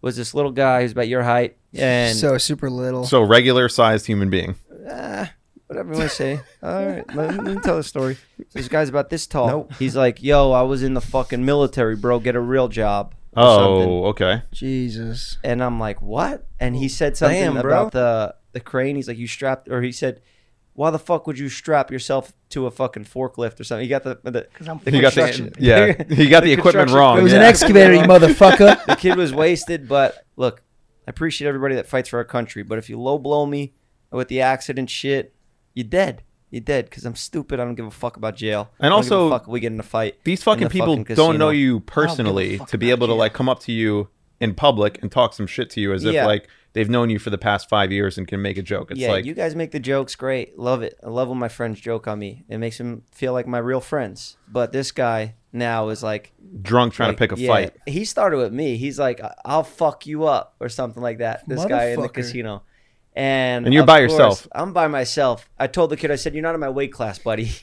[0.00, 3.04] was this little guy who's about your height and so super little.
[3.04, 4.56] So regular sized human being.
[4.90, 5.32] ah,
[5.66, 6.40] whatever you want to say.
[6.62, 8.16] All right, let, let me tell the story.
[8.38, 9.68] So this guy's about this tall.
[9.78, 12.18] He's like, "Yo, I was in the fucking military, bro.
[12.18, 14.42] Get a real job." or something." Oh, okay.
[14.52, 15.38] Jesus.
[15.42, 18.96] And I'm like, "What?" And he said something Damn, about the the crane.
[18.96, 20.20] He's like, "You strapped," or he said.
[20.74, 23.84] Why the fuck would you strap yourself to a fucking forklift or something?
[23.84, 26.02] You got the the, the He got the yeah.
[26.08, 27.18] He got the, equipment wrong.
[27.18, 27.40] It was yeah.
[27.40, 28.82] an excavator, you motherfucker.
[28.86, 30.62] the kid was wasted, but look,
[31.06, 32.62] I appreciate everybody that fights for our country.
[32.62, 33.74] But if you low blow me
[34.10, 35.34] with the accident shit,
[35.74, 36.22] you're dead.
[36.50, 37.60] You're dead because I'm stupid.
[37.60, 38.70] I don't give a fuck about jail.
[38.78, 40.18] And I give a also, fuck we get in a fight.
[40.24, 43.48] These fucking the people fucking don't know you personally to be able to like come
[43.48, 44.08] up to you
[44.40, 47.30] in public and talk some shit to you as if like they've known you for
[47.30, 48.90] the past five years and can make a joke.
[48.90, 50.58] It's yeah, like you guys make the jokes great.
[50.58, 50.98] Love it.
[51.02, 52.44] I love when my friends joke on me.
[52.48, 54.36] It makes them feel like my real friends.
[54.48, 57.76] But this guy now is like drunk trying like, to pick a yeah, fight.
[57.86, 58.76] He started with me.
[58.76, 61.48] He's like, "I'll fuck you up" or something like that.
[61.48, 62.62] This guy in the casino,
[63.14, 64.48] And And you're by course, yourself.
[64.52, 65.48] I'm by myself.
[65.58, 67.52] I told the kid, I said, "You're not in my weight class, buddy."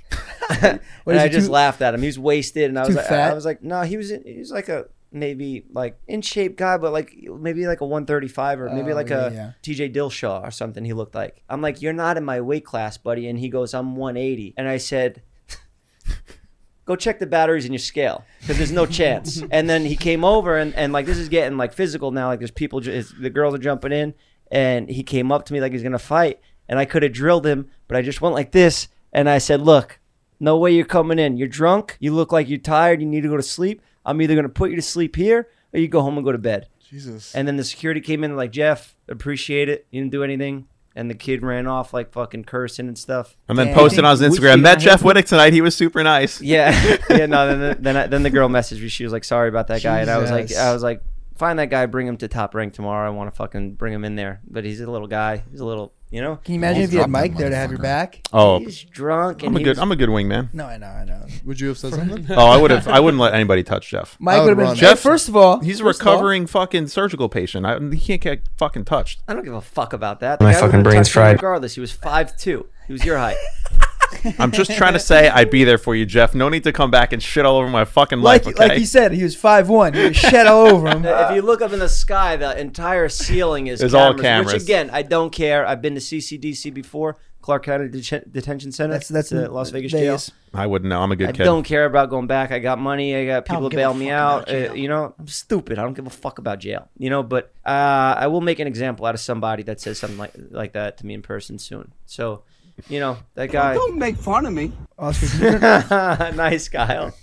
[0.49, 0.81] What and
[1.15, 2.01] is I just too- laughed at him.
[2.01, 3.31] He was wasted, and I was like, fat?
[3.31, 6.55] I was like, no, he was in, he was like a maybe like in shape
[6.57, 9.51] guy, but like maybe like a 135 or oh, maybe Oh, like yeah, a yeah.
[9.63, 10.85] TJ Dillashaw or something.
[10.85, 11.43] He looked like.
[11.49, 13.27] I'm like, you're not in my weight class, buddy.
[13.27, 15.21] And he goes, I'm 180, and I said.
[16.85, 19.43] Go check the batteries in your scale because there's no chance.
[19.51, 22.29] and then he came over and, and like this is getting like physical now.
[22.29, 24.15] Like there's people, ju- his, the girls are jumping in,
[24.51, 27.45] and he came up to me like he's gonna fight, and I could have drilled
[27.45, 29.99] him, but I just went like this, and I said, "Look,
[30.39, 31.37] no way you're coming in.
[31.37, 31.95] You're drunk.
[31.99, 33.01] You look like you're tired.
[33.01, 33.83] You need to go to sleep.
[34.09, 36.37] I'm either gonna put you to sleep here, or you go home and go to
[36.37, 37.35] bed." Jesus.
[37.35, 39.85] And then the security came in like Jeff, appreciate it.
[39.91, 40.67] You didn't do anything.
[40.95, 43.37] And the kid ran off like fucking cursing and stuff.
[43.47, 43.75] And then Damn.
[43.75, 44.57] posted on his Instagram.
[44.57, 45.53] you Met Jeff help Wittek tonight.
[45.53, 46.41] He was super nice.
[46.49, 47.27] Yeah, yeah.
[47.27, 48.87] No, then the, then I, then the girl messaged me.
[48.89, 50.61] She was like, "Sorry about that guy," and I was like, Jesus.
[50.61, 51.03] "I was like,
[51.37, 53.07] find that guy, bring him to top rank tomorrow.
[53.07, 55.43] I want to fucking bring him in there." But he's a little guy.
[55.51, 56.37] He's a little, you know.
[56.37, 58.21] Can you imagine if you had Mike there to have your back?
[58.33, 59.69] Oh, He's drunk and I'm a he good.
[59.71, 60.53] was- I'm a good wingman.
[60.53, 61.25] No, I know, I know.
[61.45, 62.25] Would you have said something?
[62.29, 62.87] Oh, I would have.
[62.87, 64.17] I wouldn't let anybody touch Jeff.
[64.19, 64.65] Mike would would have been.
[64.67, 64.75] run.
[64.75, 67.65] Hey, Jeff- first of all, He's a first of all- recovering fucking surgical patient.
[67.65, 69.21] I, he can't get fucking touched.
[69.27, 70.41] I don't give a fuck about that.
[70.41, 71.35] My guy fucking would've brain's touched him fried.
[71.37, 72.67] Regardless, he was five two.
[72.89, 73.37] He was your height.
[74.39, 76.33] I'm just trying to say I'd be there for you, Jeff.
[76.33, 78.55] No need to come back and shit all over my fucking like life.
[78.55, 78.69] Okay?
[78.69, 79.93] like he said, he was five one.
[79.93, 81.05] He was shed all over him.
[81.05, 84.53] if you look up in the sky, the entire ceiling is It's cameras, all cameras.
[84.53, 85.67] Which again, I don't care.
[85.67, 88.93] I've been to CCDC before, Clark County Det- Detention Center.
[88.93, 90.25] That's that's the Las Vegas, Vegas.
[90.25, 90.35] jail.
[90.55, 90.99] I wouldn't know.
[90.99, 91.43] I'm a good I kid.
[91.43, 92.51] don't care about going back.
[92.51, 93.15] I got money.
[93.15, 94.51] I got people to bail me out.
[94.51, 95.77] Uh, you know, I'm stupid.
[95.77, 96.89] I don't give a fuck about jail.
[96.97, 100.17] You know, but uh, I will make an example out of somebody that says something
[100.17, 101.91] like like that to me in person soon.
[102.07, 102.41] So,
[102.87, 103.73] you know, that guy.
[103.73, 104.71] Don't make fun of me.
[104.99, 105.27] Oscar,
[105.59, 107.13] can you nice, Kyle.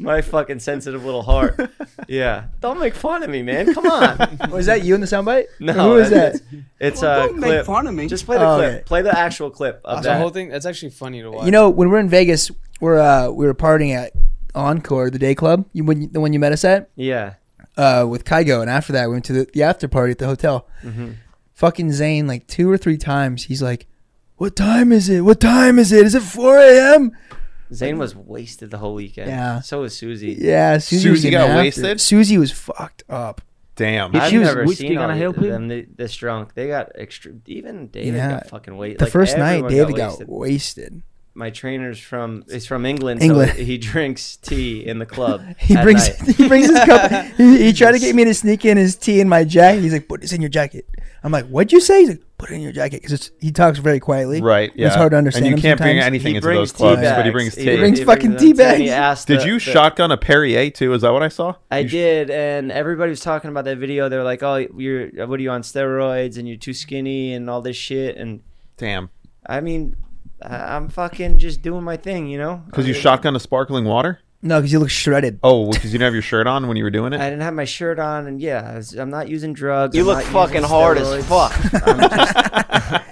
[0.00, 1.60] My fucking sensitive little heart.
[2.08, 2.46] Yeah.
[2.60, 3.72] Don't make fun of me, man.
[3.72, 4.38] Come on.
[4.50, 5.44] was that you in the soundbite?
[5.60, 5.72] No.
[5.74, 6.34] Who is that?
[6.34, 6.42] It's,
[6.80, 7.66] it's a don't make clip.
[7.66, 8.08] fun of me.
[8.08, 8.74] Just play the Oh, clip.
[8.74, 8.82] okay.
[8.84, 10.20] Play the actual clip of the that.
[10.20, 10.48] whole thing.
[10.48, 11.44] That's actually funny to watch.
[11.44, 14.12] You know, when we're in Vegas, we're uh we were partying at
[14.56, 15.66] Encore, the day club.
[15.72, 17.34] You when the one you met us at yeah.
[17.76, 20.26] uh with Kygo, and after that we went to the, the after party at the
[20.26, 20.66] hotel.
[20.82, 21.12] Mm-hmm.
[21.54, 23.86] Fucking Zane, like two or three times, he's like,
[24.40, 25.20] "What time is it?
[25.20, 26.06] What time is it?
[26.06, 27.12] Is it 4 a.m.?"
[27.74, 29.28] Zane was wasted the whole weekend.
[29.28, 29.60] Yeah.
[29.60, 30.36] So was Susie.
[30.40, 32.00] Yeah, Susie, was Susie getting got after wasted?
[32.00, 33.42] Susie was fucked up.
[33.76, 34.16] Damn.
[34.16, 35.42] I've she was never seen all gonna the- help him?
[35.50, 36.54] them th- this drunk.
[36.54, 37.32] They got extra.
[37.46, 38.30] Even David Yeah.
[38.30, 38.98] got fucking wasted.
[39.00, 41.02] The first night, David got wasted.
[41.32, 43.22] My trainer's from is from England.
[43.22, 43.52] England.
[43.56, 45.42] So he drinks tea in the club.
[45.58, 46.36] He at brings night.
[46.36, 47.10] he brings his cup.
[47.36, 49.80] He, he tried to get me to sneak in his tea in my jacket.
[49.82, 50.86] He's like, "Put this in your jacket."
[51.22, 53.78] I'm like, "What'd you say?" He's like, "Put it in your jacket," because he talks
[53.78, 54.42] very quietly.
[54.42, 54.72] Right.
[54.74, 54.88] Yeah.
[54.88, 55.46] It's hard to understand.
[55.46, 56.06] And you him can't bring sometimes.
[56.06, 57.32] anything He into those clubs, tea but he bags.
[57.32, 57.76] brings He tea.
[57.76, 58.86] brings fucking them tea to me.
[58.86, 58.90] Bags.
[58.90, 60.92] asked Did the- you the- shotgun a Perrier too?
[60.94, 61.54] Is that what I saw?
[61.70, 64.08] I You sh- did, and everybody was talking about that video.
[64.08, 66.38] They were like, "Oh, you're what are you on steroids?
[66.38, 68.40] And you're too skinny, and all this shit." And
[68.78, 69.10] Damn.
[69.46, 70.09] I mean, I-
[70.42, 72.62] I'm fucking just doing my thing, you know.
[72.66, 74.20] Because you shotgun a sparkling water?
[74.42, 75.38] No, because you look shredded.
[75.42, 77.20] Oh, because you didn't have your shirt on when you were doing it.
[77.20, 79.94] I didn't have my shirt on, and yeah, I was, I'm not using drugs.
[79.94, 81.24] You I'm look not using fucking hard as steroids.
[81.72, 81.86] fuck.
[81.86, 83.04] I'm just,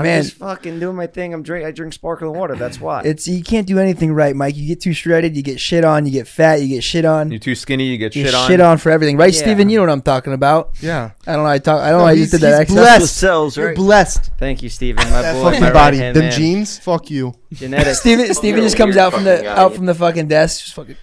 [0.00, 0.22] I'm Man.
[0.22, 1.32] just fucking doing my thing.
[1.32, 1.64] I'm drink.
[1.66, 2.54] I drink sparkling water.
[2.56, 3.02] That's why.
[3.10, 4.56] It's you can't do anything right, Mike.
[4.56, 6.06] You get too shredded, you get shit on.
[6.06, 7.30] You get fat, you get shit on.
[7.30, 8.48] You're too skinny, you get You shit on.
[8.48, 9.40] shit on for everything, right, Yeah.
[9.40, 9.68] Steven?
[9.70, 10.70] You know what I'm talking about.
[10.80, 11.10] Yeah.
[11.26, 11.50] I don't know.
[11.50, 11.80] I talk.
[11.80, 12.06] I don't know.
[12.06, 12.68] I he's- just did that.
[12.68, 12.78] he's accent.
[12.78, 13.16] blessed.
[13.16, 14.30] cells, You're blessed.
[14.38, 15.02] Thank you, Steven.
[15.10, 15.96] My boy, Fuck my your body.
[15.98, 16.32] right-hand Them man.
[16.32, 16.78] jeans.
[16.78, 17.34] Fuck you.
[17.52, 18.00] Genetics.
[18.00, 20.62] Steven, Steven just comes out from the out from the fucking desk.
[20.62, 20.96] Just fucking.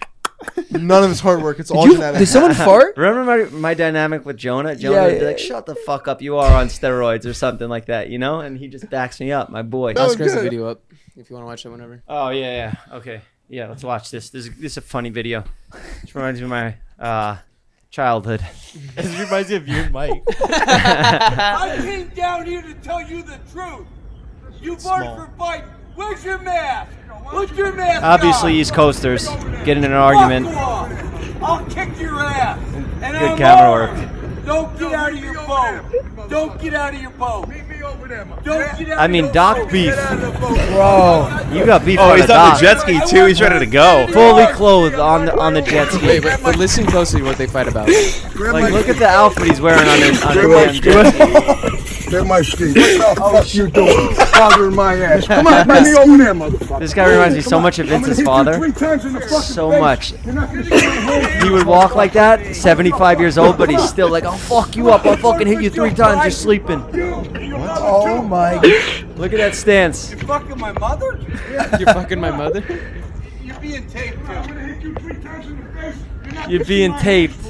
[0.70, 1.58] None of it's hard work.
[1.58, 2.18] It's all Did, you, genetic.
[2.20, 2.96] did someone fart?
[2.96, 4.76] Remember my, my dynamic with Jonah?
[4.76, 5.44] Jonah Yeah, would be yeah, like, yeah.
[5.46, 8.56] "Shut the fuck up, you are on steroids or something like that," you know, and
[8.56, 9.94] he just backs me up, my boy.
[9.94, 10.82] That was Oscar has the video up
[11.16, 12.02] if you want to watch it whenever.
[12.08, 12.96] Oh yeah, yeah.
[12.98, 13.68] Okay, yeah.
[13.68, 14.30] Let's watch this.
[14.30, 15.42] This is, this is a funny video.
[16.02, 17.36] This reminds me of my uh,
[17.90, 18.40] childhood.
[18.94, 20.22] This reminds me of you and Mike.
[20.40, 23.86] I came down here to tell you the truth.
[24.60, 25.68] You voted for Biden.
[25.96, 26.92] Where's your mask?
[27.30, 28.56] Put your mask Obviously, on.
[28.58, 29.28] East Coasters
[29.64, 30.46] getting in an argument.
[31.42, 32.58] I'll kick your ass.
[32.74, 34.44] And Good I'm camera armed.
[34.46, 36.28] Don't get out of your boat.
[36.30, 37.48] Don't get out of your boat.
[38.44, 39.70] Don't get out I of mean, your Doc boat.
[39.72, 39.94] beef.
[39.94, 40.38] Get out of.
[40.40, 42.60] Bro, You got beef Oh, on he's the on the dock.
[42.60, 43.26] jet ski too.
[43.26, 44.06] He's ready to go.
[44.12, 46.06] fully clothed on the on the jet ski.
[46.06, 47.88] Wait, but, but listen closely to what they fight about.
[48.36, 51.84] Like, look at the outfit he's wearing on his on the damn jet ski.
[52.10, 52.66] Get my ski.
[52.66, 54.16] What the oh, fuck you doing?
[54.32, 55.26] Bothering my ass.
[55.26, 56.80] Come on, let me over there, motherfucker.
[56.80, 58.72] This guy reminds me so much of Vince's father.
[59.28, 60.14] So much.
[61.42, 64.90] He would walk like that, 75 years old, but he's still like, I'll fuck you
[64.90, 65.04] up.
[65.04, 66.22] I'll fucking hit you three times.
[66.22, 66.82] You're sleeping.
[66.94, 68.54] oh my.
[68.54, 69.18] God.
[69.18, 70.10] Look at that stance.
[70.10, 71.20] You're fucking my mother?
[71.78, 72.64] You're fucking my mother.
[73.42, 74.68] You're being taped too.
[76.48, 77.47] You're being taped.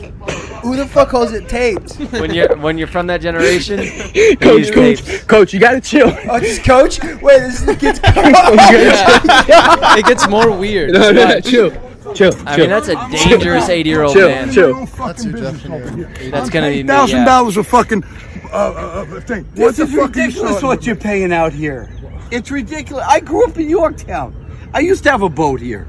[0.62, 1.94] Who the fuck calls it taped?
[2.10, 3.78] when you're when you're from that generation,
[4.40, 5.24] Coach, use coach, tapes.
[5.24, 6.14] coach, you gotta chill.
[6.30, 7.00] Oh, just coach?
[7.02, 9.98] Wait, this is the kid's coach.
[9.98, 10.92] it gets more weird.
[10.92, 11.70] No, no, no, chill,
[12.14, 12.58] chill, I chill.
[12.58, 14.52] mean, that's a dangerous 80 year old chill, man.
[14.52, 14.86] chill.
[14.86, 16.30] That's your definition.
[16.30, 16.88] That's gonna be me.
[16.88, 17.24] Thousand Yeah.
[17.24, 18.04] dollars a fucking
[18.52, 19.44] uh, uh, thing.
[19.54, 21.90] What This is ridiculous what you're paying out here.
[22.30, 23.04] It's ridiculous.
[23.08, 24.34] I grew up in Yorktown.
[24.74, 25.86] I used to have a boat here.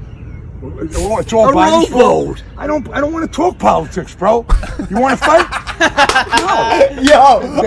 [0.62, 0.96] It's
[1.32, 2.26] all A Biden's fault.
[2.28, 2.42] rowboat.
[2.58, 2.86] I don't.
[2.90, 4.44] I don't want to talk politics, bro.
[4.90, 5.46] You want to fight?
[5.80, 7.00] no.
[7.02, 7.62] Yo,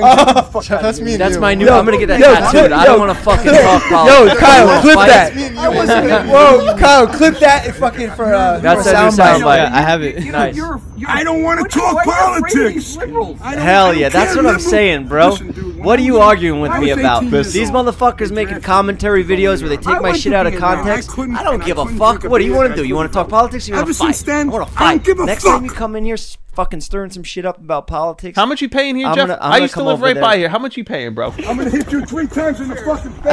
[0.62, 1.42] Jeff, that's me That's you.
[1.42, 1.66] my new.
[1.66, 2.72] Yo, I'm gonna get that yo, tattooed.
[2.72, 4.34] I don't want to fucking talk politics.
[4.34, 5.58] Yo, Kyle, I clip that.
[5.58, 9.40] I wasn't Whoa, Kyle, clip that and fucking for uh, That's for a soundbite.
[9.40, 9.58] soundbite.
[9.58, 10.24] Yeah, I have it.
[10.24, 10.56] You know, Nice.
[10.56, 12.74] you're, you're, I don't want to talk why are you afraid of politics.
[12.86, 13.40] these liberals?
[13.42, 15.30] I don't- I Hell yeah, that's what I'm saying, bro.
[15.30, 17.24] Listen, dude, What are you arguing with me about?
[17.24, 21.10] 18 These motherfuckers making commentary videos where they take my shit out of context.
[21.18, 22.24] I don't give a fuck.
[22.26, 22.83] What do you want to do?
[22.84, 23.68] You want to talk politics?
[23.68, 24.16] Or you want to fight?
[24.16, 25.04] since I want to I don't fight.
[25.04, 26.18] give a Next time you come in here,
[26.54, 28.36] fucking stirring some shit up about politics.
[28.36, 29.28] How much you paying here, I'm Jeff?
[29.28, 30.22] gonna- I'm I used to live right there.
[30.24, 30.50] by here.
[30.50, 31.32] How much you paying, bro?
[31.48, 33.24] I'm gonna hit you three times in the fucking face.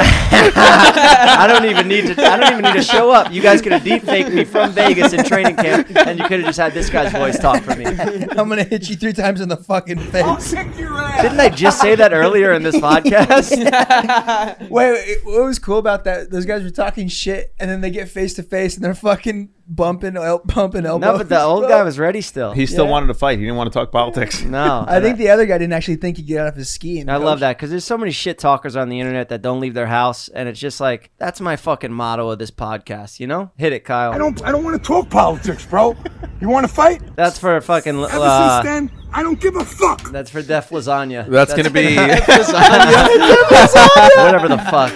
[0.55, 2.23] I don't even need to.
[2.23, 3.31] I don't even need to show up.
[3.31, 6.39] You guys could have deep faked me from Vegas in training camp, and you could
[6.39, 7.85] have just had this guy's voice talk for me.
[7.85, 10.53] I'm gonna hit you three times in the fucking I'll face.
[10.53, 11.21] kick your ass.
[11.21, 13.51] Didn't I just say that earlier in this podcast?
[14.69, 16.29] Wait, wait, what was cool about that?
[16.31, 19.49] Those guys were talking shit, and then they get face to face, and they're fucking
[19.75, 21.07] bumping, el- bumping elbows.
[21.11, 22.51] No, but the old guy was ready still.
[22.51, 22.91] He still Yeah.
[22.91, 23.39] wanted to fight.
[23.39, 24.43] He didn't want to talk politics.
[24.43, 26.99] No, I think the other guy didn't actually think he'd get out of his ski.
[26.99, 29.41] And I coach- love that because there's so many shit talkers on the internet that
[29.41, 33.19] don't leave their house, and it's just like that's my fucking motto of this podcast.
[33.19, 34.11] You know, hit it, Kyle.
[34.11, 34.43] I don't.
[34.43, 35.95] I don't want to talk politics, bro.
[36.41, 37.01] You want to fight?
[37.15, 37.95] That's for a fucking.
[37.97, 40.01] Ever Uh, since then, I don't give a fuck.
[40.11, 41.27] that's for Def Lasagna.
[41.29, 41.95] That's gonna be.
[44.23, 44.91] whatever the fuck.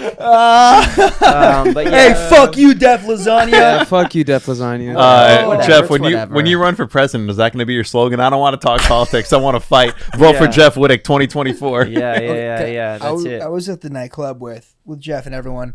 [1.21, 3.51] um, but yeah, Hey, fuck you, Def Lasagna.
[3.51, 4.95] Yeah, fuck you, Def Lasagna.
[4.95, 6.35] Uh, Whatever, Jeff, it's when you whatever.
[6.35, 8.19] when you run for president, is that going to be your slogan?
[8.19, 9.33] I don't want to talk politics.
[9.33, 9.93] I want to fight.
[10.17, 10.51] Vote for Yeah.
[10.51, 11.85] Jeff Wittek, 2024.
[11.87, 12.95] Yeah, yeah, yeah, Okay, yeah.
[12.95, 13.41] I That's was, it.
[13.41, 15.73] I was at the nightclub with with Jeff and everyone,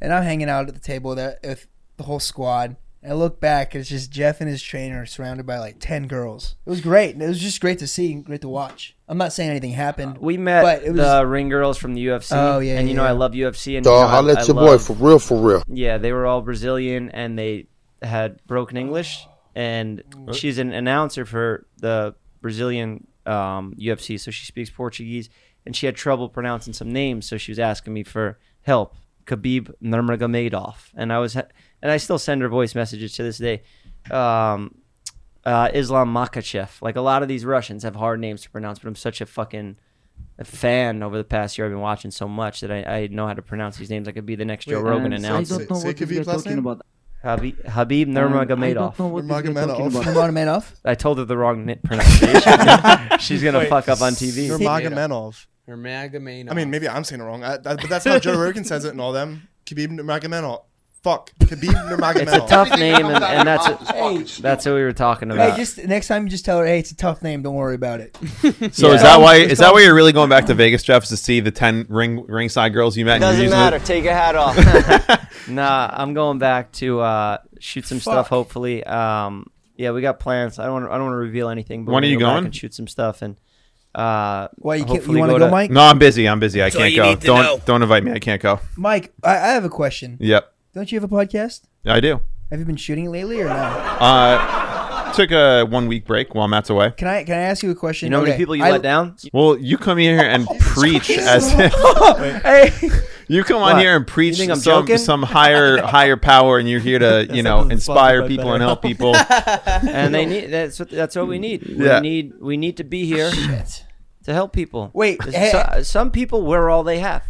[0.00, 1.66] and I'm hanging out at the table there with
[1.96, 2.76] the whole squad.
[3.02, 6.56] And I look back, it's just Jeff and his trainer surrounded by like ten girls.
[6.66, 7.14] It was great.
[7.14, 8.96] and It was just great to see, and great to watch.
[9.08, 10.18] I'm not saying anything happened.
[10.18, 12.32] We met But it was- the ring girls from the UFC.
[12.32, 13.10] Oh, yeah, and you know yeah.
[13.10, 13.76] I love UFC.
[13.76, 15.62] And Dog, you know, holla I, at your I boy love- for real, for real.
[15.68, 17.68] Yeah, they were all Brazilian and they
[18.02, 19.24] had broken English.
[19.54, 25.30] And she's an announcer for the Brazilian um, UFC, so she speaks Portuguese.
[25.64, 28.94] And she had trouble pronouncing some names, so she was asking me for help.
[29.26, 31.36] Khabib Nurmagomedov, and I was,
[31.82, 33.62] and I still send her voice messages to this day.
[34.10, 34.74] Um,
[35.44, 36.82] uh, Islam Makhachev.
[36.82, 39.26] Like a lot of these Russians have hard names to pronounce, but I'm such a
[39.26, 39.76] fucking
[40.38, 41.66] a fan over the past year.
[41.66, 44.08] I've been watching so much that I, I know how to pronounce these names.
[44.08, 45.54] I could be the next Joe Wait, Rogan and announcer.
[45.54, 46.66] I don't know Say- what say this Khabib's last talking name?
[46.66, 46.84] about.
[47.22, 48.96] Habib, Habib Nurmagomedov.
[48.96, 49.90] Nurmagomedov.
[49.90, 50.72] Nurmagomedov.
[50.84, 52.52] I told her the wrong ni- pronunciation.
[53.18, 54.48] She's gonna Wait, fuck up on TV.
[54.48, 55.46] Nurmagomedov.
[55.68, 56.50] Nurmagomedov.
[56.50, 58.84] I mean, maybe I'm saying it wrong, I, that, but that's how Joe Rogan says
[58.84, 59.48] it and all them.
[59.64, 60.62] Khabib Nurmagomedov.
[61.06, 61.30] Fuck.
[61.38, 62.22] Khabib Nurmagomedov.
[62.22, 64.42] It's a tough name, and, and that's it.
[64.42, 65.52] That's what we were talking about.
[65.52, 67.42] Hey, just next time you just tell her, hey, it's a tough name.
[67.42, 68.18] Don't worry about it.
[68.74, 68.94] So Yeah.
[68.96, 69.36] is that why?
[69.36, 71.04] It's Is that why you're really going back to Vegas, Jeff?
[71.04, 73.22] Is to see the ten ring ringside girls you met?
[73.22, 73.76] and you're Doesn't using matter.
[73.76, 73.84] it?
[73.84, 74.56] Take your hat off.
[75.48, 78.26] nah, I'm going back to uh, shoot some stuff.
[78.26, 80.58] Hopefully, um, yeah, we got plans.
[80.58, 80.72] I don't.
[80.72, 81.84] Wanna, I don't want to reveal anything.
[81.84, 82.44] But When we're are you gonna go back going?
[82.46, 83.36] And shoot some stuff and.
[83.94, 85.70] Uh, Why you can't, hopefully you want to go, Mike?
[85.70, 86.28] No, I'm busy.
[86.28, 86.60] I'm busy.
[86.60, 87.08] I all can't you go.
[87.10, 87.60] need to Don't know.
[87.64, 88.10] don't invite me.
[88.12, 88.60] I can't go.
[88.76, 90.18] Mike, I, I have a question.
[90.20, 91.62] Yep, Don't you have a podcast?
[91.84, 92.20] Yeah, I do.
[92.50, 93.54] Have you been shooting lately or no?
[93.54, 96.90] Uh, took a one week break while Matt's away.
[96.98, 98.06] Can I can I ask you a question?
[98.06, 99.16] You know how many Okay, people you I- let down?
[99.32, 102.72] Well, you come here and preach as hey,
[103.26, 103.80] you come on What?
[103.80, 104.98] here and preach think I'm some joking?
[104.98, 109.16] some higher higher power, and you're here to you know inspire people and help people.
[109.16, 111.62] and they need that's what that's what we need.
[111.66, 112.00] Yeah.
[112.02, 114.90] We need we need to be here to help people.
[114.92, 117.24] Wait, So- hey- some people we're all they have.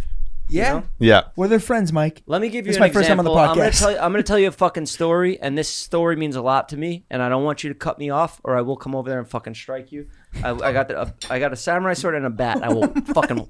[0.48, 0.82] Yeah, know?
[0.98, 2.22] Yeah, we're their friends, Mike.
[2.26, 3.50] Let me give you This is an my first time on the example.
[3.50, 3.78] I'm gonna podcast.
[3.78, 6.68] tell you, I'm gonna tell you a fucking story, and this story means a lot
[6.70, 8.94] to me, and I don't want you to cut me off, or I will come
[8.94, 10.08] over there and fucking strike you.
[10.44, 12.62] I, I got the, I got a samurai sword and a bat.
[12.62, 13.46] I will fucking.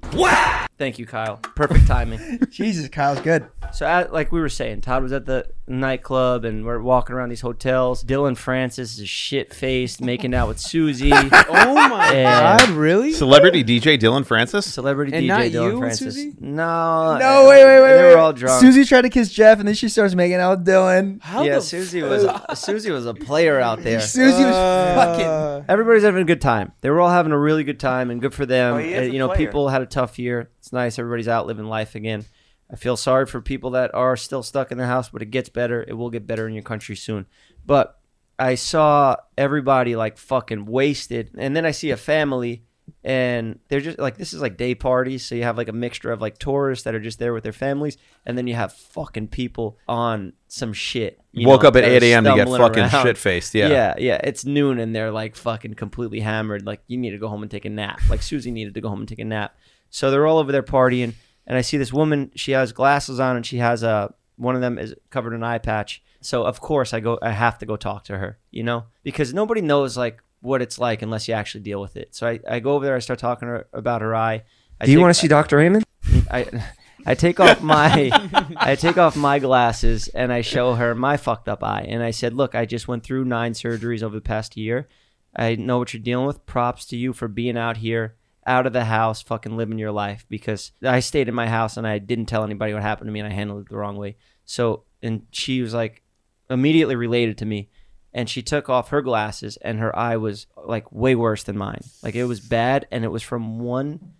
[0.77, 1.37] Thank you, Kyle.
[1.55, 2.39] Perfect timing.
[2.51, 3.47] Jesus, Kyle's good.
[3.73, 7.29] So, at, like we were saying, Todd was at the nightclub, and we're walking around
[7.29, 8.03] these hotels.
[8.03, 11.11] Dillon Francis is shit faced, making out with Susie.
[11.13, 13.11] oh my And- god, really?
[13.13, 14.71] celebrity DJ Dillon Francis.
[14.71, 16.13] Celebrity And DJ not Dillon you Francis.
[16.15, 16.33] Susie?
[16.39, 17.93] No, No, wait, wait, wait.
[17.97, 18.13] They wait.
[18.13, 18.61] were all drunk.
[18.61, 21.19] Susie tried to kiss Jeff, and then she starts making out with Dillon.
[21.23, 22.25] How yeah, the Susie was
[22.59, 23.99] Susie was a player out there.
[23.99, 25.65] Susie was Uh, fucking.
[25.69, 26.71] Everybody's having a good time.
[26.81, 28.75] They were all having a really good time, and good for them.
[28.75, 29.37] Oh, he is Uh, a you know, player.
[29.47, 30.49] people had a tough year.
[30.59, 30.99] It's nice.
[30.99, 32.25] Everybody's out living life again.
[32.71, 35.49] I feel sorry for people that are still stuck in their house, but it gets
[35.49, 35.83] better.
[35.87, 37.25] It will get better in your country soon.
[37.65, 37.97] But
[38.37, 42.63] I saw everybody like fucking wasted, and then I see a family,
[43.07, 46.11] and they're just like this is like day parties, so you have like a mixture
[46.11, 49.29] of like tourists that are just there with their families, and then you have fucking
[49.29, 51.17] people on some shit.
[51.31, 52.25] you Woke know, up at 8 a.m.
[52.25, 53.69] to get fucking shit-faced, yeah.
[53.69, 54.19] yeah, yeah.
[54.25, 56.65] It's noon, and they're like fucking completely hammered.
[56.65, 58.01] Like you need to go home and take a nap.
[58.09, 59.55] Like Susie needed to go home and take a nap.
[59.89, 61.13] So they're all over there partying,
[61.45, 62.31] and I see this woman.
[62.35, 65.43] She has glasses on, and she has a one of them is covered in an
[65.45, 66.03] eye patch.
[66.19, 67.17] So of course I go.
[67.21, 68.37] I have to go talk to her.
[68.51, 72.15] You know, because nobody knows like what it's like unless you actually deal with it.
[72.15, 72.95] So I, I go over there.
[72.95, 74.43] I start talking to her about her eye.
[74.79, 75.57] I Do you want to see Dr.
[75.57, 75.83] Raymond?
[76.31, 76.63] I
[77.05, 78.11] I take off my
[78.57, 82.11] I take off my glasses and I show her my fucked up eye and I
[82.11, 84.87] said, "Look, I just went through nine surgeries over the past year.
[85.35, 86.45] I know what you're dealing with.
[86.45, 90.25] Props to you for being out here, out of the house, fucking living your life
[90.29, 93.19] because I stayed in my house and I didn't tell anybody what happened to me
[93.19, 96.03] and I handled it the wrong way." So, and she was like
[96.49, 97.69] immediately related to me
[98.17, 101.81] and she took off her glasses and her eye was like way worse than mine.
[102.01, 104.13] Like it was bad and it was from one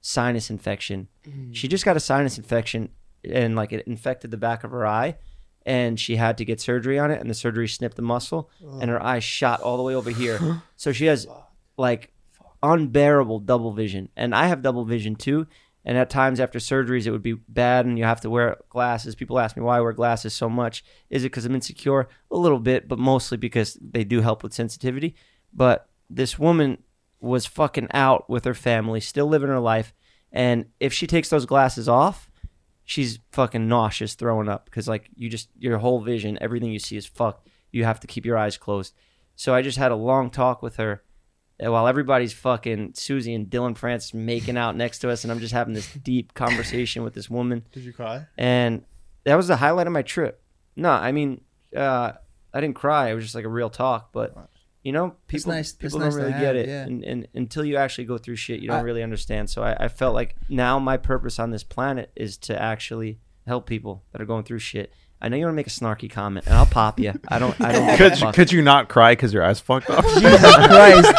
[0.00, 1.06] sinus infection.
[1.24, 1.54] Mm.
[1.54, 2.88] She just got a sinus infection
[3.22, 5.18] and like it infected the back of her eye
[5.64, 8.90] and she had to get surgery on it and the surgery snipped the muscle and
[8.90, 10.62] her eye shot all the way over here.
[10.76, 11.28] so she has
[11.76, 12.12] like
[12.60, 15.46] unbearable double vision and I have double vision too.
[15.84, 19.14] And at times after surgeries, it would be bad, and you have to wear glasses.
[19.14, 20.82] People ask me why I wear glasses so much.
[21.10, 22.08] Is it because I'm insecure?
[22.30, 25.14] A little bit, but mostly because they do help with sensitivity.
[25.52, 26.78] But this woman
[27.20, 29.92] was fucking out with her family, still living her life.
[30.32, 32.30] And if she takes those glasses off,
[32.84, 36.96] she's fucking nauseous, throwing up because like you just your whole vision, everything you see
[36.96, 37.48] is fucked.
[37.72, 38.94] You have to keep your eyes closed.
[39.36, 41.02] So I just had a long talk with her
[41.58, 45.54] while everybody's fucking Susie and Dillon Francis making out next to us, and I'm just
[45.54, 47.64] having this deep conversation with this woman.
[47.72, 48.26] Did you cry?
[48.36, 48.84] And
[49.24, 50.42] that was the highlight of my trip.
[50.76, 51.40] No, I mean,
[51.76, 52.12] uh,
[52.52, 53.10] I didn't cry.
[53.10, 54.34] It was just like a real talk, but.
[54.82, 56.82] You know, people nice- people nice don't really have, get it, yeah.
[56.82, 59.48] and, and until you actually go through shit, you don't I- really understand.
[59.48, 63.66] So I, I felt like now my purpose on this planet is to actually help
[63.66, 64.92] people that are going through shit.
[65.22, 67.14] I know you want to make a snarky comment, and I'll pop you.
[67.28, 67.58] I don't.
[67.58, 67.96] I don't.
[67.96, 70.04] Could you, could you not cry because your eyes fucked up?
[70.04, 70.20] Jesus
[70.66, 71.14] Christ.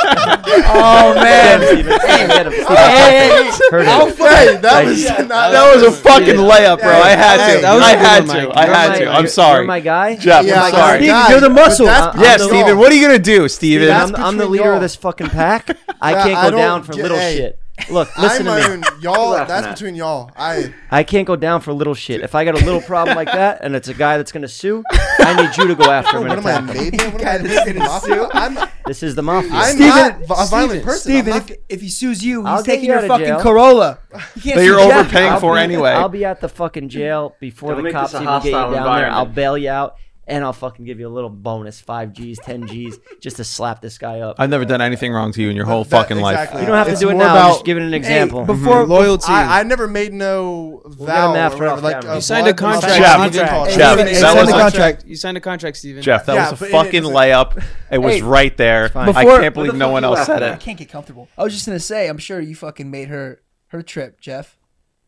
[0.68, 1.60] Oh man.
[1.60, 2.00] Get him, Steven.
[2.00, 2.52] Steven, get him.
[2.54, 2.76] Steven.
[2.78, 3.88] Hey, hey, Heard it.
[3.88, 4.62] I'll fight.
[4.62, 6.90] That Like- was not, that was a fucking layup, bro.
[6.92, 7.62] I had Hey, to.
[7.62, 8.28] that was I a had to.
[8.28, 8.58] Mike.
[8.58, 9.08] I had to.
[9.10, 9.58] I'm sorry.
[9.60, 10.16] You're my guy.
[10.18, 11.00] Jeff, Yeah, I'm sorry.
[11.00, 11.86] Steven, you're the muscle.
[11.88, 13.90] but that's Yeah, between Steven, what are you gonna do, Steven?
[13.92, 15.76] I'm, I'm the leader of this fucking pack.
[16.00, 17.60] I can't go down for get- little shit.
[17.90, 18.84] Look, listen I'm to my me.
[18.88, 19.02] own.
[19.02, 19.74] Y'all, laughing that's at?
[19.76, 20.32] between y'all.
[20.36, 22.22] I I can't go down for little shit.
[22.22, 24.84] If I got a little problem like that, and it's a guy that's gonna sue,
[25.20, 26.92] I need you to go after him what and am I, attack him.
[26.92, 27.12] Maiden?
[27.12, 28.30] What am I, Guy that's Maiden gonna Mafia?
[28.32, 29.52] I'm, This is the mafia.
[29.54, 31.02] I'm Steven, not a violent Steven, person.
[31.12, 33.04] Steven, I'm not- if, if he sues you, he's I'll get taking you your out
[33.04, 33.40] of fucking jail.
[33.42, 34.00] Corolla.
[34.14, 35.00] You can't That sue you're Jeff.
[35.02, 35.92] overpaying I'll for be- anyway.
[35.92, 38.46] I'll be at the fucking jail before Don't the make cops this a even get
[38.46, 38.82] you hostile down there.
[38.84, 39.36] I'll environment.
[39.36, 42.98] bail you out, and I'll fucking give you a little bonus, five G's, ten G's,
[43.22, 44.38] just to slap this guy up.
[44.40, 46.56] I've never done anything wrong to you in your whole That- fucking exactly.
[46.58, 46.62] life.
[46.62, 47.30] you don't have to It's do it more now.
[47.32, 48.46] I'm about- just giving an example.
[48.46, 48.64] Hey, mm-hmm.
[48.64, 49.32] before Loyalty.
[49.32, 51.30] I, I never made no get vow.
[51.32, 52.16] him or after whatever, off like, camera.
[52.16, 52.84] You signed a blood, contract.
[52.84, 53.48] what's Jeff, that Steven.
[53.50, 53.70] called?
[53.70, 55.06] Jeff, that you signed was a a- contract.
[55.06, 56.02] You signed a contract, Steven.
[56.02, 57.64] Jeff, that Yeah, was a but it fucking isn't- layup.
[57.92, 58.92] It was Hey, right there.
[58.96, 60.60] I Before- can't believe no one else said laughing I it.
[60.60, 61.28] can't get comfortable.
[61.38, 64.58] I was just gonna say, I'm sure you fucking made her her trip, Jeff.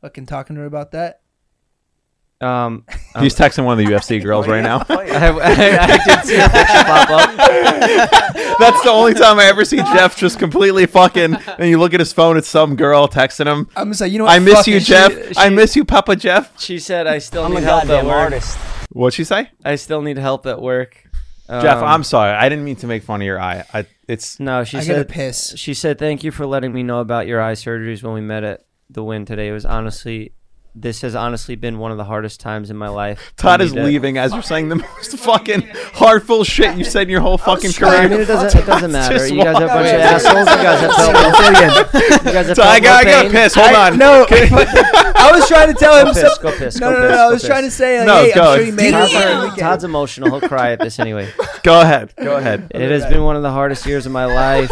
[0.02, 1.22] Fucking talking to her about that.
[2.40, 2.86] Um,
[3.20, 4.86] He's texting one of the UFC girls right now.
[4.90, 7.36] I, I, I did see a picture pop up.
[8.60, 11.34] That's the only time I ever see Jeff just completely fucking.
[11.36, 13.68] And you look at his phone, it's some girl texting him.
[13.76, 14.34] I'm gonna say, you know what?
[14.34, 14.80] I miss Fuck you.
[14.80, 15.12] Jeff.
[15.12, 16.60] she- I miss you, Papa Jeff.
[16.60, 18.14] She said, "I still I'm need help at work.
[18.14, 18.58] artist.
[18.92, 19.50] What'd she say?
[19.66, 21.04] I still need help at work."
[21.50, 22.34] Jeff, Um, I'm sorry.
[22.34, 23.64] I didn't mean to make fun of your eye.
[23.74, 25.10] I, it's No, she I gotta said.
[25.10, 25.54] piss.
[25.56, 28.44] She said, "Thank you for letting me know about your eye surgeries when we met
[28.44, 29.48] at the Win today.
[29.48, 30.34] It was honestly,
[30.82, 33.84] this has honestly been one of the hardest times in my life." Todd is to-
[33.84, 35.62] leaving as you're saying the most fucking
[35.94, 38.22] heartful shit you said in your whole fucking I mean, career.
[38.22, 39.28] it doesn't, it doesn't matter.
[39.28, 40.50] You guys have a bunch of assholes.
[40.50, 43.32] You guys have felt no You guys have So I felt got, I got pain.
[43.32, 43.56] piss.
[43.56, 43.98] Hold I- on.
[43.98, 46.08] No, I was trying to tell him.
[46.08, 47.28] Go piss, some- go piss, No, no, no, no.
[47.28, 48.52] I was trying to say, like, No, hey, go.
[48.52, 49.60] I'm sure you made Todd's, for.
[49.60, 50.30] Todd's emotional.
[50.40, 51.30] He'll cry at this anyway.
[51.64, 52.14] Go ahead.
[52.18, 52.68] Go ahead.
[52.72, 54.72] It has been one of the hardest years of my life.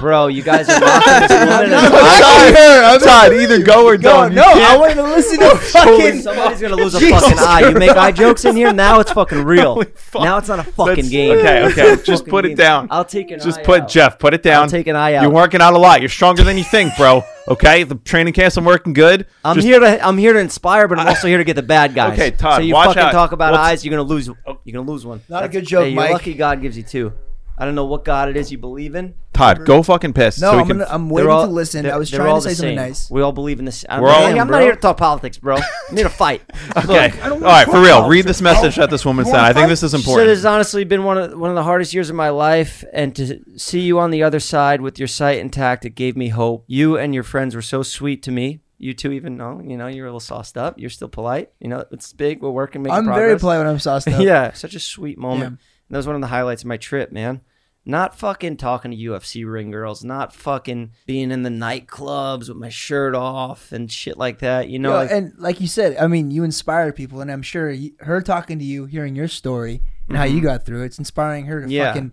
[0.00, 1.48] Bro, you guys are mocking this woman.
[1.48, 4.34] not and- I'm Todd, either go or Go, don't.
[4.34, 6.20] No, I can't- wanted to listen to fucking.
[6.20, 7.60] Somebody's gonna lose a Jesus fucking eye.
[7.68, 8.72] You make eye jokes in here.
[8.72, 9.82] Now it's fucking real.
[9.94, 10.22] Fuck.
[10.22, 11.38] Now it's not a fucking That's- game.
[11.38, 11.96] okay, okay.
[12.02, 12.56] Just fucking put it game.
[12.56, 12.88] down.
[12.90, 13.44] I'll take an eye.
[13.44, 13.88] Just eye put out.
[13.88, 14.18] Jeff.
[14.18, 14.62] Put it down.
[14.64, 15.22] I'll take an eye out.
[15.22, 16.00] You're working out a lot.
[16.00, 17.22] You're stronger than you think, bro.
[17.48, 19.26] Okay, the training camps I'm working good.
[19.44, 21.62] I'm Just- here to I'm here to inspire, but I'm also here to get the
[21.62, 22.12] bad guys.
[22.12, 23.12] Okay, Todd, So you watch fucking out.
[23.12, 24.26] talk about What's- eyes, you're gonna lose.
[24.26, 24.36] You're
[24.74, 25.22] gonna lose one.
[25.28, 26.12] Not a good joke, hey, you're Mike.
[26.12, 27.12] lucky God gives you two.
[27.58, 29.14] I don't know what God it is you believe in.
[29.32, 30.40] Todd, go fucking piss.
[30.40, 30.78] No, so we I'm, can.
[30.78, 31.86] gonna, I'm waiting all- to listen.
[31.86, 33.08] I was trying to say something nice.
[33.10, 33.84] We all believe in this.
[33.88, 35.56] I'm, We're all- Hey, I'm not here to talk politics, bro.
[35.90, 36.42] I'm here to fight.
[36.76, 37.12] okay.
[37.22, 38.08] All right, for real.
[38.08, 39.36] Read this message that this woman sent.
[39.38, 40.30] I think this is Shit important.
[40.30, 43.40] has honestly been one of one of the hardest years of my life, and to
[43.56, 46.64] see you on the other side with your sight intact, it gave me hope.
[46.66, 48.60] You and your friends were so sweet to me.
[48.80, 51.50] You two, even though you know you're a little sauced up, you're still polite.
[51.60, 52.40] You know it's big.
[52.42, 52.82] We're working.
[52.82, 54.20] Making I'm very polite when I'm sauced up.
[54.20, 55.58] yeah, such a sweet moment.
[55.60, 55.64] Yeah.
[55.88, 57.40] And that was one of the highlights of my trip, man.
[57.86, 62.68] Not fucking talking to UFC ring girls, not fucking being in the nightclubs with my
[62.68, 64.68] shirt off and shit like that.
[64.68, 67.40] You know, Yo, like, and like you said, I mean, you inspire people, and I'm
[67.40, 70.44] sure you, her talking to you, hearing your story and how you Mhm.
[70.44, 71.86] got through, it's inspiring her to Yeah.
[71.92, 72.12] fucking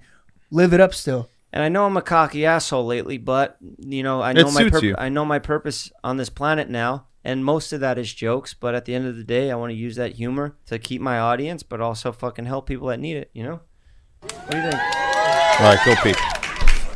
[0.50, 1.30] live it up still.
[1.52, 4.62] And I know I'm a cocky asshole lately, but you know, I know It my
[4.62, 4.96] suits purp- you.
[4.98, 8.54] I know my purpose on this planet now, and most of that is jokes.
[8.54, 11.02] But at the end of the day, I want to use that humor to keep
[11.02, 13.32] my audience, but also fucking help people that need it.
[13.34, 13.60] You know?
[14.22, 14.76] What do you think?
[14.76, 16.14] All right, go pee.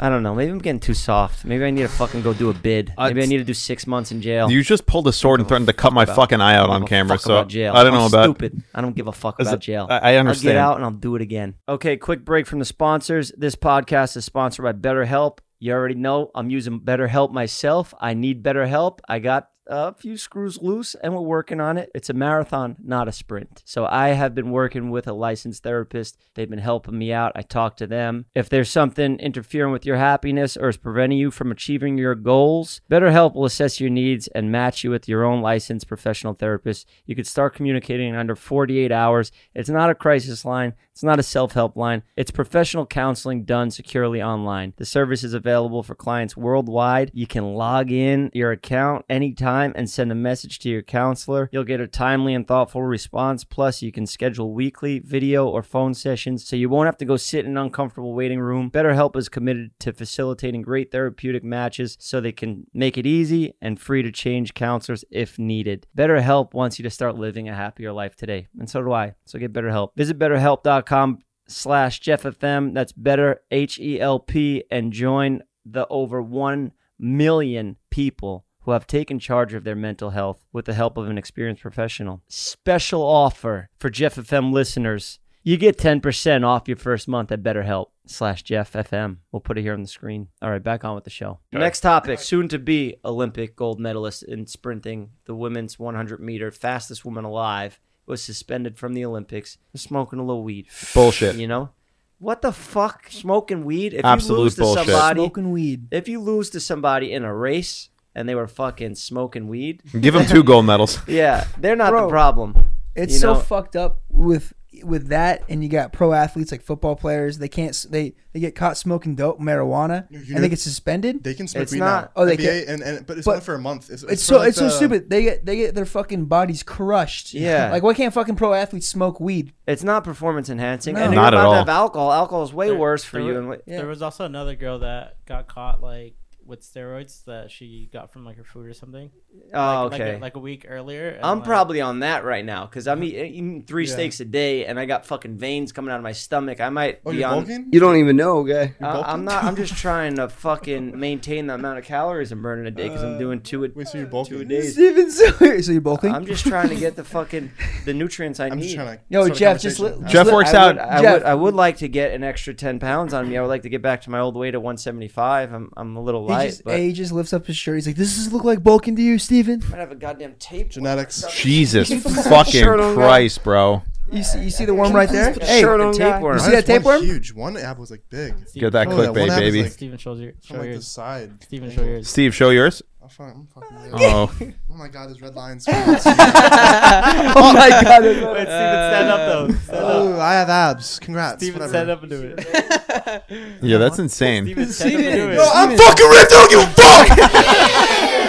[0.02, 0.34] I don't know.
[0.34, 1.44] Maybe I'm getting too soft.
[1.44, 2.94] Maybe I need to fucking go do a bid.
[2.98, 4.50] Maybe I need to do six months in jail.
[4.50, 6.82] You just pulled a sword and threatened to cut my about- fucking eye out on
[6.82, 7.18] don't give a camera.
[7.20, 7.74] So about jail.
[7.76, 8.24] I don't know I'm about.
[8.24, 8.64] stupid.
[8.74, 9.88] I don't give a fuck about it- jail.
[9.90, 10.58] I- I understand.
[10.58, 11.56] I'll get out and I'll do it again.
[11.68, 13.34] Okay, quick break from the sponsors.
[13.38, 15.40] This podcast is sponsored by BetterHelp.
[15.60, 17.94] You already know I'm using BetterHelp myself.
[18.00, 19.00] I need BetterHelp.
[19.10, 21.92] I got a few screws loose and we're working on it.
[21.94, 23.62] It's a marathon, not a sprint.
[23.66, 26.18] So I have been working with a licensed therapist.
[26.34, 27.32] They've been helping me out.
[27.36, 28.26] I talk to them.
[28.34, 32.82] If there's something interfering with your happiness or is preventing you from achieving your goals,
[32.90, 36.90] BetterHelp will assess your needs and match you with your own licensed professional therapist.
[37.06, 39.32] You could start communicating in under 48 hours.
[39.54, 40.74] It's not a crisis line.
[40.92, 42.04] It's not a self help line.
[42.18, 44.74] It's professional counseling done securely online.
[44.78, 47.12] The service is available for clients worldwide.
[47.14, 51.50] You can log in your account anytime and send a message to your counselor.
[51.52, 53.44] You'll get a timely and thoughtful response.
[53.44, 57.18] Plus, you can schedule weekly video or phone sessions so you won't have to go
[57.18, 58.72] sit in an uncomfortable waiting room.
[58.72, 63.80] BetterHelp is committed to facilitating great therapeutic matches so they can make it easy and
[63.80, 65.88] free to change counselors if needed.
[65.98, 68.48] BetterHelp wants you to start living a happier life today.
[68.60, 69.16] And so do I.
[69.26, 69.90] So get BetterHelp.
[69.96, 72.74] Visit betterhelp.com slash JeffFM.
[72.74, 78.88] That's better H E L P and join the over one million people who have
[78.88, 82.22] taken charge of their mental health with the help of an experienced professional.
[82.28, 85.20] Special offer for Jeff FM listeners.
[85.44, 89.18] You get 10% off your first month at BetterHelp slash Jeff FM.
[89.32, 90.28] We'll put it here on the screen.
[90.42, 91.40] All right, back on with the show.
[91.52, 97.06] Next topic, soon to be Olympic gold medalist in sprinting, the women's 100 meter fastest
[97.06, 100.68] woman alive was suspended from the Olympics for smoking a little weed.
[100.94, 101.38] Bullshit.
[101.38, 101.70] You know?
[102.18, 103.08] What the fuck?
[103.10, 103.94] Smoking weed?
[103.94, 104.86] If Absolute you lose to bullshit.
[104.88, 105.88] somebody Smoking weed.
[105.92, 110.14] if you lose to somebody in a race and they were fucking smoking weed, Give
[110.14, 111.00] them two gold medals.
[111.08, 112.66] yeah, they're not the problem.
[112.96, 114.54] It's You so fucked up with
[114.84, 117.38] with that, and you got pro athletes like football players.
[117.38, 117.76] They can't.
[117.90, 121.24] They they get caught smoking dope marijuana, You and they get suspended.
[121.24, 122.12] They can smoke It's weed not- now.
[122.16, 123.90] Oh, they NBA, can- and, and but it's but only for a month.
[123.90, 125.10] It's, It's for so like it's so uh, stupid.
[125.10, 127.34] They get they get their fucking bodies crushed.
[127.34, 127.72] Yeah.
[127.72, 129.54] Like why can't fucking pro athletes smoke weed?
[129.68, 130.96] It's not performance enhancing.
[130.96, 131.04] No.
[131.04, 131.54] And Not you're at all.
[131.56, 132.12] have alcohol.
[132.12, 133.34] Alcohol is way There- worse for there you.
[133.48, 133.78] were- And Yeah.
[133.78, 136.16] There was also another girl that got caught like
[136.50, 139.12] with steroids that she got from like her food or something.
[139.54, 140.20] oh, Like- like a- okay.
[140.20, 141.20] Like a, week earlier.
[141.24, 143.26] I'm like- probably on that right now because I'm eat- uh-huh.
[143.26, 143.94] eating three Yeah.
[143.94, 146.60] steaks a day and I got fucking veins coming out of my stomach.
[146.60, 147.40] I might Oh, be you're on.
[147.46, 147.70] bulking?
[147.72, 148.74] You don't even know, guy.
[148.80, 149.14] You're I- bulking?
[149.14, 149.44] I'm not.
[149.44, 153.04] I'm just trying to fucking maintain the amount of calories I'm burning a day because
[153.04, 154.48] I'm uh, doing two a, Wait, so you're two a bulking?
[154.48, 154.74] days.
[154.74, 155.30] Steven, so,
[155.62, 156.12] so you're bulking?
[156.14, 157.52] I'm just trying to get the fucking
[157.86, 158.64] the nutrients I I'm need.
[158.64, 159.04] just trying to.
[159.10, 160.76] Yo, Jeff, just li- Jeff li- works I out.
[160.76, 161.14] Would, I, Jeff.
[161.14, 163.38] would, I would like to get an extra 10 pounds on me.
[163.38, 165.54] I would like to get back to my old weight of 175.
[165.54, 167.76] I'm, I'm a little he light, just, but hey, just lifts up his shirt.
[167.76, 169.62] He's like, "This does look like bulking to you, Steven?
[169.68, 170.70] I might have a goddamn tape.
[170.70, 171.24] Genetics.
[171.32, 171.90] Jesus
[172.28, 173.02] fucking Shirt on, guy.
[173.02, 173.84] Christ, bro.
[174.12, 175.34] You see, you see the worm right there?
[175.34, 177.04] Hey, shirt on, you see that tapeworm?
[177.04, 177.32] Huge.
[177.34, 178.34] One ab was like big.
[178.54, 179.70] Get that Oh, yeah, one clickbait, ab baby.
[179.70, 180.32] Steven shows your.
[180.42, 180.88] Show Show the yours.
[180.88, 181.44] side.
[181.44, 182.08] Steven, show yours.
[182.10, 182.82] Steve, show yours.
[183.02, 183.78] I'll find- I'm fucking.
[183.94, 184.32] Oh,
[184.72, 185.66] Oh my god, there's red lines.
[185.70, 188.04] oh my oh god!
[188.04, 189.48] Wait, Steven, stand up though.
[189.50, 189.86] Oh, stand up.
[189.96, 191.00] oh, I have abs.
[191.00, 191.42] Congrats.
[191.44, 191.74] Steven, whatever.
[191.74, 193.58] stand up and do it.
[193.62, 194.46] yeah, that's insane.
[194.46, 195.36] Steven, stand up and do it.
[195.36, 196.32] No, I'm fucking ripped.
[196.34, 198.29] I don't give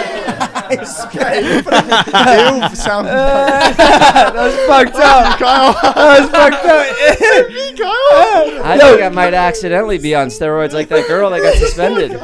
[0.79, 1.13] a fuck.
[2.71, 3.07] Ew, sound.
[3.07, 5.39] Uh, that was fucked up.
[5.39, 6.87] That was fucked up.
[8.63, 12.15] I think I might accidentally be on steroids like that girl that got suspended.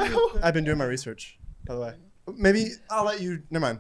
[0.44, 1.94] I've been doing my research, by the way.
[2.36, 3.44] Maybe I'll let you.
[3.50, 3.80] Never mind.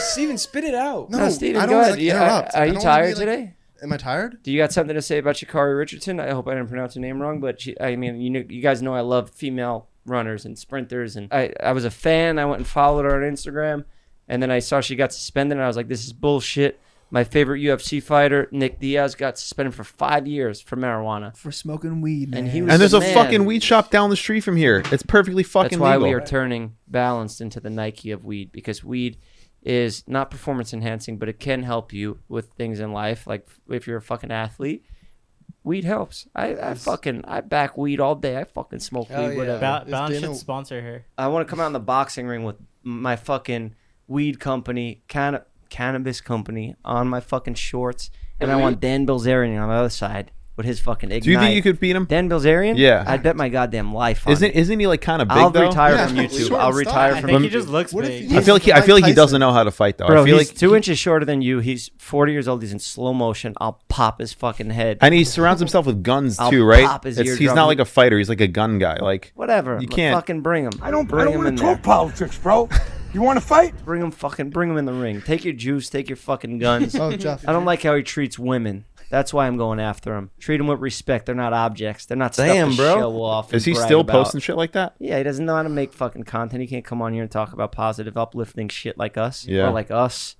[0.00, 1.10] Steven, spit it out.
[1.10, 1.92] No, No, Steven, I go don't ahead.
[1.92, 2.54] like, You- uh, interrupt.
[2.54, 3.54] are you don't wanna tired be, like- today?
[3.82, 4.42] Am I tired?
[4.42, 6.18] Do you got something to say about Sha'Carri Richardson?
[6.18, 8.60] I hope I didn't pronounce her name wrong, but she, I mean, you know, you
[8.60, 12.40] guys know I love female runners and sprinters, and I, I was a fan.
[12.40, 13.84] I went and followed her on Instagram,
[14.28, 16.80] and then I saw she got suspended, and I was like, this is bullshit.
[17.10, 21.34] My favorite UFC fighter, Nick Diaz, got suspended for five years for marijuana.
[21.34, 23.14] For smoking weed, And he was And there's the a man.
[23.14, 24.82] fucking weed shop down the street from here.
[24.92, 26.08] It's perfectly fucking That's why legal.
[26.08, 29.16] we are turning balanced into the Nike of weed because weed
[29.62, 33.26] is not performance enhancing, but it can help you with things in life.
[33.26, 34.84] Like if you're a fucking athlete,
[35.64, 36.26] weed helps.
[36.34, 38.36] I, I fucking I back weed all day.
[38.36, 39.36] I fucking smoke Hell weed, yeah.
[39.38, 39.60] whatever.
[39.60, 41.06] Ba- Is Balance should sponsor her.
[41.16, 43.74] I want to come out in the boxing ring with my fucking
[44.08, 49.68] weed company, canna- cannabis company, on my fucking shorts, and I want Dan Bilzerian on
[49.68, 51.22] the other side with his fucking ignite.
[51.22, 52.04] Do you think you could beat him?
[52.06, 52.76] Dan Bilzerian?
[52.76, 53.04] Yeah.
[53.06, 54.56] I'd bet my goddamn life on Isn't it.
[54.56, 55.68] isn't he like kind of big I'll though?
[55.68, 56.46] retire Yeah, from short YouTube.
[56.46, 56.78] and I'll stocky.
[56.78, 58.30] retire I from think he just looks What if big.
[58.30, 59.16] he- I feel like he, I feel like he Tyson.
[59.16, 60.08] doesn't know how to fight though.
[60.08, 61.60] Bro, I feel he's like two inches shorter than you.
[61.60, 62.62] He's 40 years old.
[62.62, 63.54] He's in slow motion.
[63.60, 64.98] I'll pop his fucking head.
[65.00, 66.84] and he surrounds himself with guns I'll too, right?
[66.86, 67.54] pop his It's- he's eardrum.
[67.56, 68.18] not like a fighter.
[68.18, 68.96] He's like a gun guy.
[69.00, 69.78] Like Whatever.
[69.80, 70.72] You can't- fucking bring him.
[70.82, 71.74] I don't, bring I don't him want in to there.
[71.76, 72.68] talk politics, bro.
[73.14, 73.74] You want to fight?
[73.84, 74.50] Bring him fucking.
[74.50, 75.22] Bring him in the ring.
[75.22, 75.88] Take your juice.
[75.88, 76.94] Take your fucking guns.
[76.94, 77.48] Oh, Jeff.
[77.48, 78.84] I don't like how he treats women.
[79.10, 80.30] That's why I'm going after him.
[80.38, 81.24] Treat him with respect.
[81.26, 82.04] They're not objects.
[82.04, 83.00] They're not Damn, stuff to bro.
[83.00, 83.54] show off.
[83.54, 84.12] is and he brag still about.
[84.12, 84.94] posting shit like that?
[84.98, 86.60] Yeah, he doesn't know how to make fucking content.
[86.60, 89.46] He can't come on here and talk about positive, uplifting shit like us.
[89.46, 89.68] Yeah.
[89.68, 90.36] Or like us.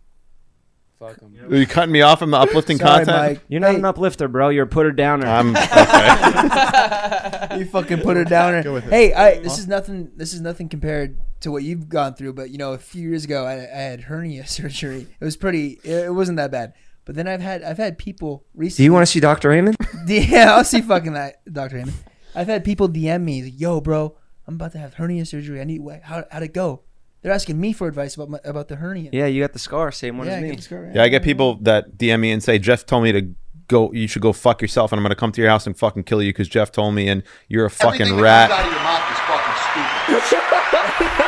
[0.98, 1.34] Fuck him.
[1.50, 3.32] Are you cutting me off from the uplifting Sorry, content?
[3.38, 3.44] Mike.
[3.48, 4.48] You're not Hey, an uplifter, bro.
[4.50, 5.26] You're a putter downer.
[5.26, 7.56] I'm okay.
[7.58, 8.62] you fucking put her down.
[8.64, 8.90] Go with it.
[8.90, 10.10] Hey, I, this is nothing.
[10.16, 12.32] This is nothing compared to what you've gone through.
[12.34, 15.06] But you know, a few years ago, I, I had hernia surgery.
[15.20, 15.78] It was pretty.
[15.84, 16.74] It, it wasn't that bad.
[17.04, 18.82] But then I've had I've had people recently.
[18.82, 19.50] Do you want to see Dr.
[19.50, 19.74] Heyman?
[20.06, 21.92] Yeah, I'll see fucking that, Doctor Heyman.
[22.34, 24.16] I've had people DM me, like, "Yo, bro,
[24.46, 25.60] I'm about to have hernia surgery.
[25.60, 26.82] I need wh- how how'd it go?"
[27.22, 29.10] They're asking me for advice about my, about the hernia.
[29.12, 29.90] yeah, you got the scar.
[29.90, 30.48] Same one Yeah, as me.
[30.50, 30.94] get the scar, right?
[30.94, 33.34] Yeah, I get people that DM me and say Jeff told me to
[33.68, 33.90] go.
[33.92, 36.22] You should go fuck yourself, and I'm gonna come to your house and fucking kill
[36.22, 38.50] you because Jeff told me, and you're a fucking rat.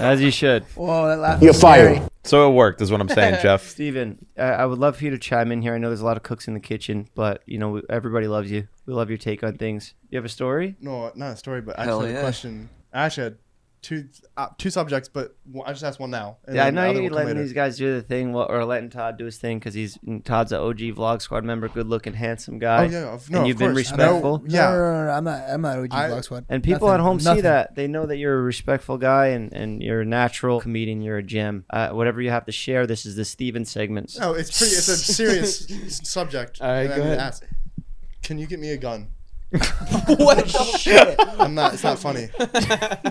[0.00, 0.64] As you should.
[0.74, 1.42] Whoa, that laugh.
[1.42, 1.96] You're was scary.
[1.98, 2.10] fired.
[2.24, 3.66] So it worked, is what I'm saying, Jeff.
[3.66, 5.74] Steven, I, I would love for you to chime in here.
[5.74, 8.50] I know there's a lot of cooks in the kitchen, but you know everybody loves
[8.50, 8.68] you.
[8.86, 9.94] We love your take on things.
[10.10, 10.76] You have a story?
[10.80, 12.18] No, not a story, but Hell actually yeah.
[12.18, 12.68] a question.
[12.92, 13.38] I actually had
[13.82, 16.36] two uh, two subjects, but I just asked one now.
[16.46, 17.42] and Yeah, I know you're letting later.
[17.42, 20.52] these guys do the thing, well, or letting Todd do his thing because he's Todd's
[20.52, 22.84] an OG Vlog Squad member, good-looking, handsome guy.
[22.86, 24.38] Oh yeah, no, and you've been respectful.
[24.38, 25.48] No, yeah, No, no, no, no, I'm not.
[25.50, 26.44] I'm not OG I- Vlog Squad.
[26.48, 27.74] And people Nothing, at home see that.
[27.74, 31.00] They know that you're a respectful guy and, and you're a natural comedian.
[31.02, 31.64] You're a gem.
[31.70, 34.14] Uh, whatever you have to share, this is the Steven segment.
[34.18, 34.74] No, it's pretty.
[34.74, 35.66] It's a serious
[36.04, 36.60] subject.
[36.60, 37.18] All right, and go ahead.
[37.18, 37.44] ask,
[38.22, 39.08] Can you get me a gun?
[40.06, 41.16] what the shit?
[41.40, 41.74] I'm not.
[41.74, 42.26] It's not funny.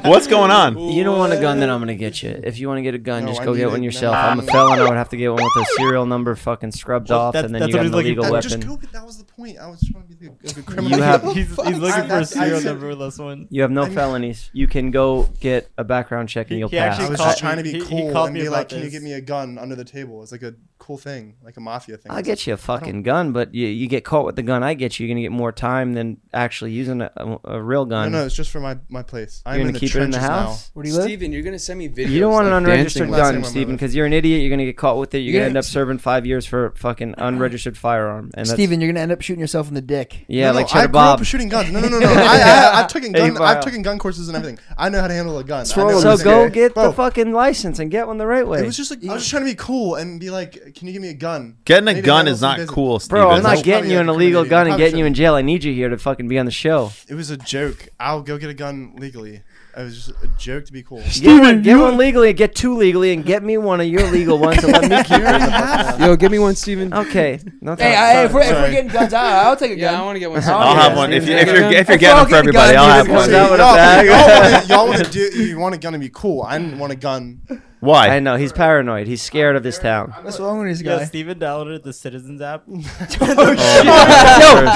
[0.06, 0.78] What's going on?
[0.80, 2.30] You don't want a gun, then I'm gonna get you.
[2.44, 3.84] If you want to get a gun, No, just I go need get it one
[3.84, 4.14] yourself.
[4.14, 4.30] now.
[4.30, 4.80] I'm a felon.
[4.80, 7.44] I would have to get one with a serial number fucking scrubbed Well, off, that-
[7.46, 8.28] and then that's you what got he's an looking illegal for.
[8.30, 8.50] That, weapon.
[8.50, 8.76] just go.
[8.76, 9.58] with- That was the point.
[9.60, 10.98] I was trying to be a good criminal.
[10.98, 13.48] You have- he's, he's looking for I- a serial I- number with this one.
[13.50, 14.50] You have no I'm- felonies.
[14.54, 16.94] You can go get a background check and He- you'll he pass.
[16.94, 18.42] actually I was called just trying to me- be he- he cool called and me
[18.42, 18.94] be about like, "Can you this.
[18.94, 21.98] get me a gun under the table?" It's like a cool thing, like a mafia
[21.98, 22.12] thing.
[22.12, 24.74] I'll get you a fucking gun, but you, you get caught with the gun I
[24.74, 28.12] get you, you're gonna get more time than actually using a, a, a real gun.
[28.12, 29.42] no, no, it's just for my my place.
[29.46, 30.72] I'm you're in gonna the keep it in the trenches house.
[30.74, 31.04] Where do you live?
[31.06, 32.10] Steven, you're gonna send me videos.
[32.10, 34.06] You don't want an like, unregistered dancing last gun, time I'm Steven, with- because you're
[34.06, 34.42] an idiot.
[34.42, 35.20] You're gonna get caught with it.
[35.20, 38.32] You're, You're gonna gonna- end up serving five years for a fucking unregistered firearm.
[38.36, 40.26] And that's, Steven, you're gonna end up shooting yourself in the dick.
[40.28, 41.20] yeah, no, no, like I Cheddar grew Bob.
[41.20, 41.72] up shooting guns.
[41.72, 42.08] No, no, no, no.
[42.14, 42.38] I,
[42.74, 43.34] I, I've taken Hey, gun.
[43.38, 43.44] Vile.
[43.44, 44.60] I've taken gun courses and everything.
[44.78, 45.66] I know how to handle a gun.
[45.76, 46.50] I know with So this go guy?
[46.54, 48.60] get Bro, the fucking license and get one the right way.
[48.62, 50.88] It was just like I was just trying to be cool and be like, "Can
[50.88, 52.74] you give me a gun?" Getting a Maybe gun handle is some not business.
[52.76, 53.22] cool, Steven.
[53.24, 55.36] Bro, I'm not That's getting you an illegal gun and getting you in jail.
[55.36, 56.92] I need you here to fucking be on the show.
[57.08, 57.88] It was a joke.
[58.00, 59.42] I'll go get a gun legally.
[59.78, 61.02] It was just a joke to be cool.
[61.14, 64.38] Get one, get one legally, get two legally, and get me one of your legal
[64.38, 66.00] ones and let me keep it.
[66.06, 66.94] Yo, give me one, Steven.
[66.94, 67.40] Okay.
[67.62, 67.96] No Hey.
[67.96, 69.94] I, if, we're, if we're getting guns, I'll, I'll take a gun.
[69.94, 70.42] Yeah, I want to get one.
[70.44, 71.14] I'll Yeah, have one.
[71.14, 73.30] If, you, if you're if you're getting them for everybody, gun, I'll you have one.
[73.30, 75.44] comes out y'all, wanna- y'all want to do?
[75.44, 76.42] You want a gun to be cool.
[76.44, 77.42] I didn't want a gun.
[77.82, 78.10] Why?
[78.10, 79.08] I know he's paranoid.
[79.08, 80.14] He's scared of this town.
[80.22, 81.06] What's wrong with this Yeah, guy?
[81.06, 82.64] Steven downloaded the Citizens app.
[82.68, 82.80] Yo,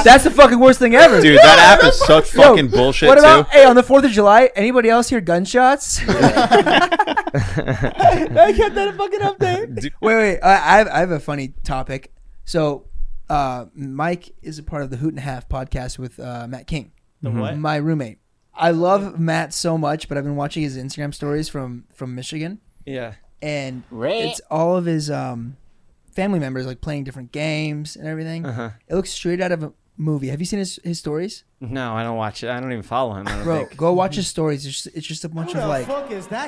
[0.04, 1.20] that's the fucking worst thing ever.
[1.20, 3.58] Dude, that app is such Yo, fucking bullshit What about too.
[3.58, 4.50] hey on the Fourth of July?
[4.56, 6.00] Anybody else hear gunshots?
[6.08, 6.84] I
[8.56, 9.82] get that fucking update.
[9.82, 9.94] Dude.
[10.02, 10.40] Wait, wait.
[10.42, 12.14] I, I have I have a funny topic.
[12.46, 12.88] So,
[13.30, 16.92] uh, Mike is a part of the Hoot and Half podcast with uh, Matt King,
[17.22, 17.58] The what?
[17.58, 18.20] my roommate.
[18.54, 22.60] I love Matt so much, but I've been watching his Instagram stories from from Michigan,
[22.86, 23.14] Yeah.
[23.42, 25.58] and it's all of his um,
[26.12, 28.46] family members like playing different games and everything.
[28.46, 28.70] Uh-huh.
[28.88, 30.30] It looks straight out of a movie.
[30.30, 31.44] Have you seen his his stories?
[31.60, 32.50] No, I don't watch it.
[32.50, 33.26] I don't even follow him.
[33.28, 33.78] I don't Bro, think.
[33.78, 34.66] go watch his stories.
[34.66, 35.88] It's just, it's just a bunch of like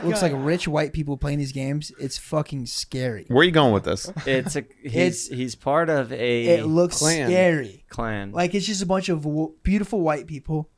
[0.03, 1.91] looks like rich white people playing these games.
[1.99, 3.25] It's fucking scary.
[3.29, 4.11] Where are you going with this?
[4.25, 7.29] It's a he's he's part of a It looks clan.
[7.29, 7.85] scary.
[7.89, 8.31] clan.
[8.31, 10.69] Like it's just a bunch of w- beautiful white people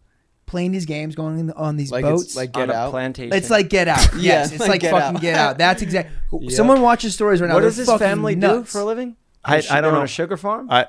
[0.47, 2.23] playing these games, going in the, on these Like boats.
[2.23, 2.89] it's like on Get a Out.
[2.91, 3.37] plantation.
[3.37, 4.13] It's like Get Out.
[4.15, 5.21] Yeah, yes, it's like like, Get fucking Out.
[5.21, 5.57] Get Out.
[5.59, 6.15] That's exactly.
[6.41, 6.55] Yeah.
[6.57, 7.53] Someone watches stories right now.
[7.53, 9.15] what they're does his fucking family do for a living?
[9.45, 10.03] I, I don't on know.
[10.03, 10.67] a sugar farm.
[10.69, 10.87] I,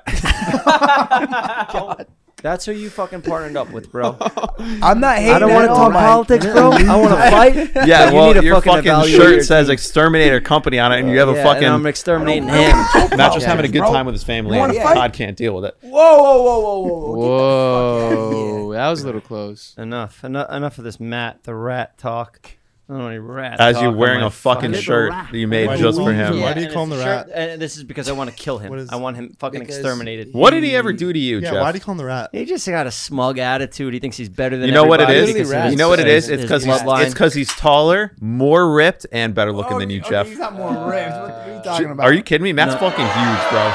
[2.41, 4.15] That's who you fucking partnered up with, bro.
[4.81, 5.33] I'm not hating.
[5.35, 6.71] I don't want want to talk politics, bro.
[6.71, 7.55] I want to fight.
[7.87, 9.73] yeah, You well, need your fucking fucking, shirt your says team.
[9.73, 12.71] "Exterminator Company" on it, and you have a Yeah, fucking and I'm exterminating him.
[13.17, 13.49] not just Yeah.
[13.49, 14.55] having a good Bro, time with his family.
[14.55, 14.95] you wanna and fight?
[14.95, 15.75] God can't deal with it.
[15.81, 18.63] Whoa, whoa, whoa, whoa, whoa, whoa.
[18.67, 19.75] Whoa, that was a little close.
[19.77, 22.51] Enough, enough, enough of this Matt the rat talk.
[22.91, 23.59] I any rat.
[23.59, 25.27] As you're on wearing my a fucking little shirt rat.
[25.31, 26.41] that you made Why do just you for him- him.
[26.41, 27.25] Why do you and call him it's the a rat?
[27.27, 28.71] shirt- And this is because I want to kill him.
[28.71, 30.29] What is- I want him fucking Because exterminated.
[30.33, 31.61] What did he ever do to you, Yeah, Jeff?
[31.61, 32.29] why do you call him the rat?
[32.31, 33.93] He just got a smug attitude.
[33.93, 35.77] He thinks he's better than You You know what it everybody because of Literally You
[35.77, 36.25] know what it is?
[36.25, 37.03] his It's because he's bloodline.
[37.03, 40.27] it's because he's taller, more ripped, and better looking than you, Okay, Jeff.
[40.27, 41.11] He's not more ripped.
[41.11, 42.03] What, what are you talking about?
[42.05, 42.53] Are you kidding me?
[42.53, 43.71] Matt's fucking huge, bro.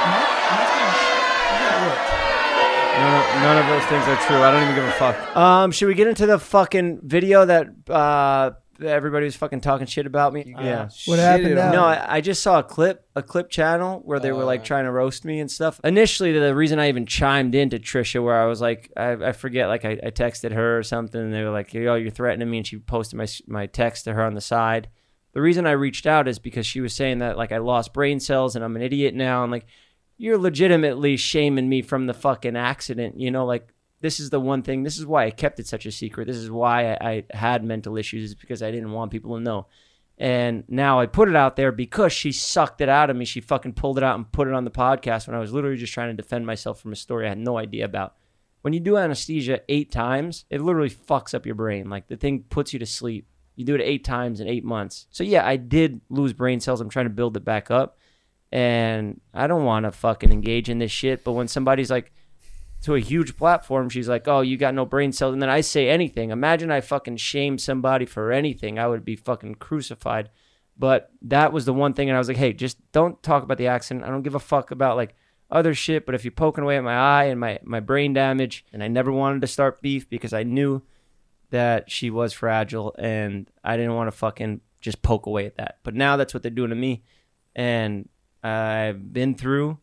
[2.94, 4.36] None, none of those things are true.
[4.36, 5.36] I don't even give a fuck.
[5.36, 8.52] Um, should we get into the fucking video that uh
[8.82, 10.54] everybody was fucking talking shit about me?
[10.58, 10.82] Yeah.
[10.82, 11.72] Uh, what happened now?
[11.72, 14.84] No, I, I just saw a clip, a clip channel where they were like trying
[14.84, 15.80] to roast me and stuff.
[15.84, 19.68] Initially, the reason I even chimed into Trisha, where I was like, I, I forget,
[19.68, 22.58] like I, I texted her or something, and they were like, "Yo, you're threatening me,"
[22.58, 24.88] and she posted my my text to her on the side.
[25.32, 28.20] The reason I reached out is because she was saying that like I lost brain
[28.20, 29.42] cells and I'm an idiot now.
[29.42, 29.66] I'm like,
[30.16, 33.18] you're legitimately shaming me from the fucking accident.
[33.18, 33.73] You know, like
[34.04, 34.82] this is the one thing.
[34.82, 36.26] This is why I kept it such a secret.
[36.26, 38.24] This is why I, I had mental issues.
[38.24, 39.66] Is because I didn't want people to know.
[40.18, 43.24] And now I put it out there because she sucked it out of me.
[43.24, 45.78] She fucking pulled it out and put it on the podcast when I was literally
[45.78, 48.14] just trying to defend myself from a story I had no idea about.
[48.60, 51.88] When you do anesthesia eight times, it literally fucks up your brain.
[51.88, 53.26] Like the thing puts you to sleep.
[53.56, 55.06] You do it eight times in eight months.
[55.10, 56.82] So yeah, I did lose brain cells.
[56.82, 57.96] I'm trying to build it back up.
[58.52, 61.24] And I don't want to fucking engage in this shit.
[61.24, 62.12] But when somebody's like,
[62.84, 65.62] to a huge platform, she's like, "Oh, you got no brain cells," and then I
[65.62, 66.30] say anything.
[66.30, 68.78] Imagine I fucking shame somebody for anything.
[68.78, 70.28] I would be fucking crucified.
[70.76, 73.56] But that was the one thing, and I was like, "Hey, just don't talk about
[73.56, 74.04] the accident.
[74.04, 75.14] I don't give a fuck about like
[75.50, 76.04] other shit.
[76.04, 78.88] But if you're poking away at my eye and my my brain damage, and I
[78.88, 80.82] never wanted to start beef because I knew
[81.50, 85.78] that she was fragile, and I didn't want to fucking just poke away at that.
[85.84, 87.02] But now that's what they're doing to me,
[87.56, 88.10] and
[88.42, 89.78] I've been through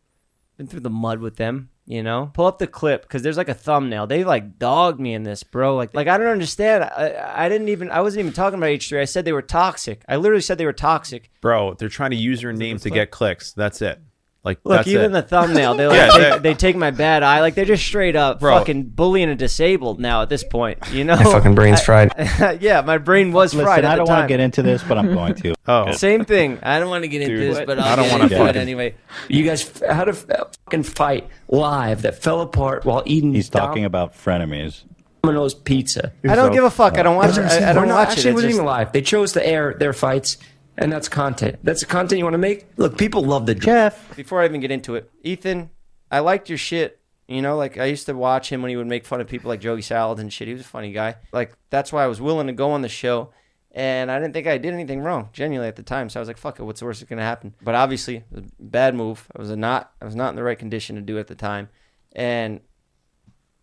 [0.56, 1.71] been through the mud with them.
[1.86, 4.08] You know, pull up the clip because there's like a thumbnail.
[4.08, 5.76] They like dogged me in this, bro.
[5.76, 6.84] Like, like I don't understand.
[6.84, 7.90] I, I didn't even.
[7.90, 9.02] I wasn't even talking about H three.
[9.02, 10.04] I said they were toxic.
[10.08, 11.32] I literally said they were toxic.
[11.42, 13.52] Bro, they're trying to use your name to get clicks.
[13.54, 14.00] That's it.
[14.44, 15.14] Like Look, that's even it.
[15.14, 17.42] the thumbnail, they like, Yeah, they, they're- take my bad eye.
[17.42, 18.58] Like they're just straight up Bro.
[18.58, 20.80] fucking bullying a disabled now at this point.
[20.92, 22.12] You know, My fucking brain's fried.
[22.60, 23.86] yeah, my brain was Listen, fried.
[23.86, 25.54] At I don't want to get into this, but I'm going to.
[25.68, 25.92] Oh.
[25.92, 26.58] Same thing.
[26.64, 27.68] I don't want to get into Dude, this, what?
[27.68, 28.96] but I I'll don't wanna into it anyway.
[29.28, 30.26] You guys f- had a f-
[30.66, 34.84] fucking fight live that fell apart while eating He's talking about frenemies.
[35.24, 36.14] Domino's pizza.
[36.28, 36.98] I don't give a fuck.
[36.98, 37.42] I uh, don't watch it.
[37.46, 38.26] I, I don't Or no, watch actually, it.
[38.26, 38.92] it It's wasn't just- even live.
[38.92, 40.38] They chose to air their fights,
[40.82, 41.60] and that's content.
[41.64, 42.66] That's the content you want to make.
[42.78, 44.16] Look, people love the Jeff.
[44.16, 45.70] before I even get into it, Ethan,
[46.10, 47.00] I liked your shit.
[47.28, 49.48] You know, like I used to watch him when he would make fun of people
[49.48, 50.48] like Joey Salad and shit.
[50.48, 51.16] He was a funny guy.
[51.32, 53.32] Like that's why I was willing to go on the show.
[53.74, 56.10] And I didn't think I did anything wrong, genuinely at the time.
[56.10, 58.26] So I was like, "Fuck it, what's the worst that's gonna happen?" But obviously, it
[58.30, 59.28] was a bad move.
[59.34, 61.28] I was a not, I was not in the right condition to do it at
[61.28, 61.70] the time,
[62.12, 62.60] and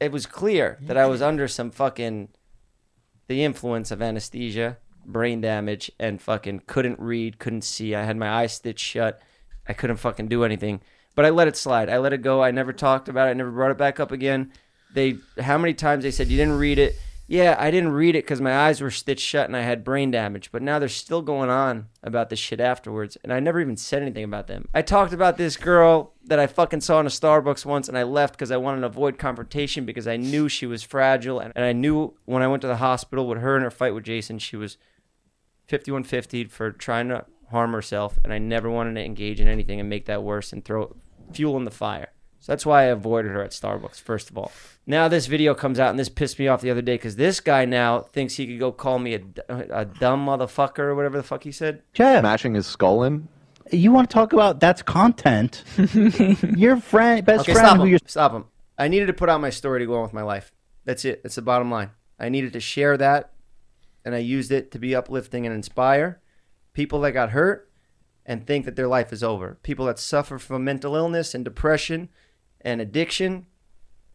[0.01, 2.31] it was clear that I was under some fucking
[3.27, 4.79] the influence of anesthesia,
[5.09, 7.95] brain damage, and fucking couldn't read, couldn't see.
[7.95, 9.21] I had my eyes stitched shut.
[9.67, 10.81] I couldn't fucking do anything.
[11.15, 11.91] But I let it slide.
[11.91, 12.43] I let it go.
[12.43, 13.33] I never talked about it.
[13.33, 14.53] I never brought it back up again.
[14.95, 16.95] They, how many times they said you didn't read it?
[17.31, 20.11] Yeah, I didn't read it because my eyes were stitched shut and I had brain
[20.11, 20.51] damage.
[20.51, 24.01] But now they're still going on about this shit afterwards, and I never even said
[24.01, 24.67] anything about them.
[24.73, 28.05] I talked about this girl that I fucking saw in a Starbucks once, and I
[28.05, 31.67] left because I wanted to avoid confrontation because I knew she was fragile, and, and
[31.67, 34.39] I knew when I went to the hospital with her and her fight with Jason,
[34.39, 34.79] she was
[35.69, 39.89] 5150 for trying to harm herself, and I never wanted to engage in anything and
[39.89, 40.97] make that worse and throw
[41.33, 42.09] fuel in the fire.
[42.41, 44.53] So that's why I avoided her at Starbucks, first of all.
[44.87, 47.41] Now this video comes out, and this pissed me off the other day because this
[47.41, 51.45] guy now thinks he could go call me a dumb motherfucker or whatever the fuck
[51.45, 51.83] he said.
[51.93, 52.23] Jeff.
[52.23, 53.29] Smashing his skull in.
[53.71, 55.63] You want to talk about that's content?
[56.57, 57.89] your friend, best okay, friend, stop who him.
[57.91, 58.45] you're Stop him.
[58.79, 60.53] I needed to put out my story to go on with my life.
[60.85, 61.23] That's it.
[61.23, 61.91] That's the bottom line.
[62.19, 63.33] I needed to share that,
[64.09, 66.23] and I used it to be uplifting and inspire
[66.73, 67.71] people that got hurt
[68.25, 69.59] and think that their life is over.
[69.63, 72.09] People that suffer from mental illness and depression
[72.63, 73.45] and addiction.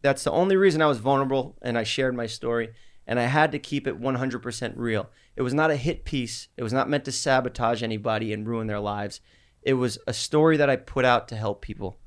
[0.02, 2.70] That's the only reason I was vulnerable and I shared my story.
[3.06, 5.10] And I had to keep it 100% real.
[5.36, 6.48] It was not a hit piece.
[6.56, 9.20] It was not meant to sabotage anybody and ruin their lives.
[9.62, 12.00] It was a story that I put out to help people.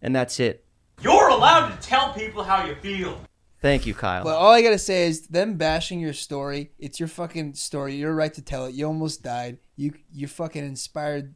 [0.00, 0.64] And that's it.
[1.02, 3.20] You're allowed to tell people how you feel.
[3.62, 4.22] Thank you, Kyle.
[4.24, 6.72] But all I gotta say is them bashing your story.
[6.78, 7.94] It's your fucking story.
[7.96, 8.74] You're right to tell it.
[8.74, 9.58] You almost died.
[9.76, 11.34] You you fucking inspired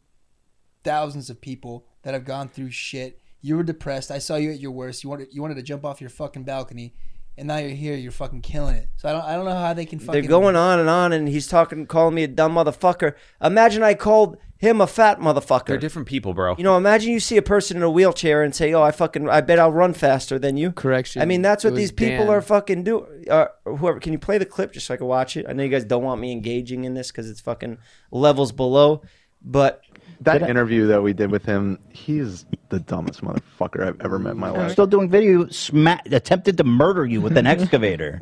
[0.85, 1.87] thousands of people.
[2.03, 3.21] that have gone through shit.
[3.43, 4.11] You were depressed.
[4.11, 5.05] I saw you at your worst.
[5.05, 6.95] You wanted you wanted to jump off your fucking balcony,
[7.39, 7.95] and now you're here.
[7.95, 8.89] You're fucking killing it.
[8.97, 10.13] So I don't I don't know how they can fucking.
[10.21, 13.15] They're going on and on, and he's talking, calling me a dumb motherfucker.
[13.43, 15.67] Imagine I called him a fat motherfucker.
[15.69, 16.55] They're different people, bro.
[16.59, 19.29] You know, imagine you see a person in a wheelchair and say, "Oh, I fucking,
[19.29, 21.23] I bet I'll run faster than you." Correction.
[21.23, 22.29] I mean, that's It what was these people Dan.
[22.35, 23.07] are fucking do.
[23.31, 25.47] Uh, whoever, can you play the clip just so I can watch it?
[25.49, 27.79] I know you guys don't want me engaging in this because it's fucking
[28.11, 29.01] levels below,
[29.41, 29.81] but
[30.23, 34.39] That interview that we did with him, he's the dumbest motherfucker I've ever met in
[34.39, 34.73] my life.
[34.73, 38.21] Still doing video, sma- attempted to murder you with an excavator.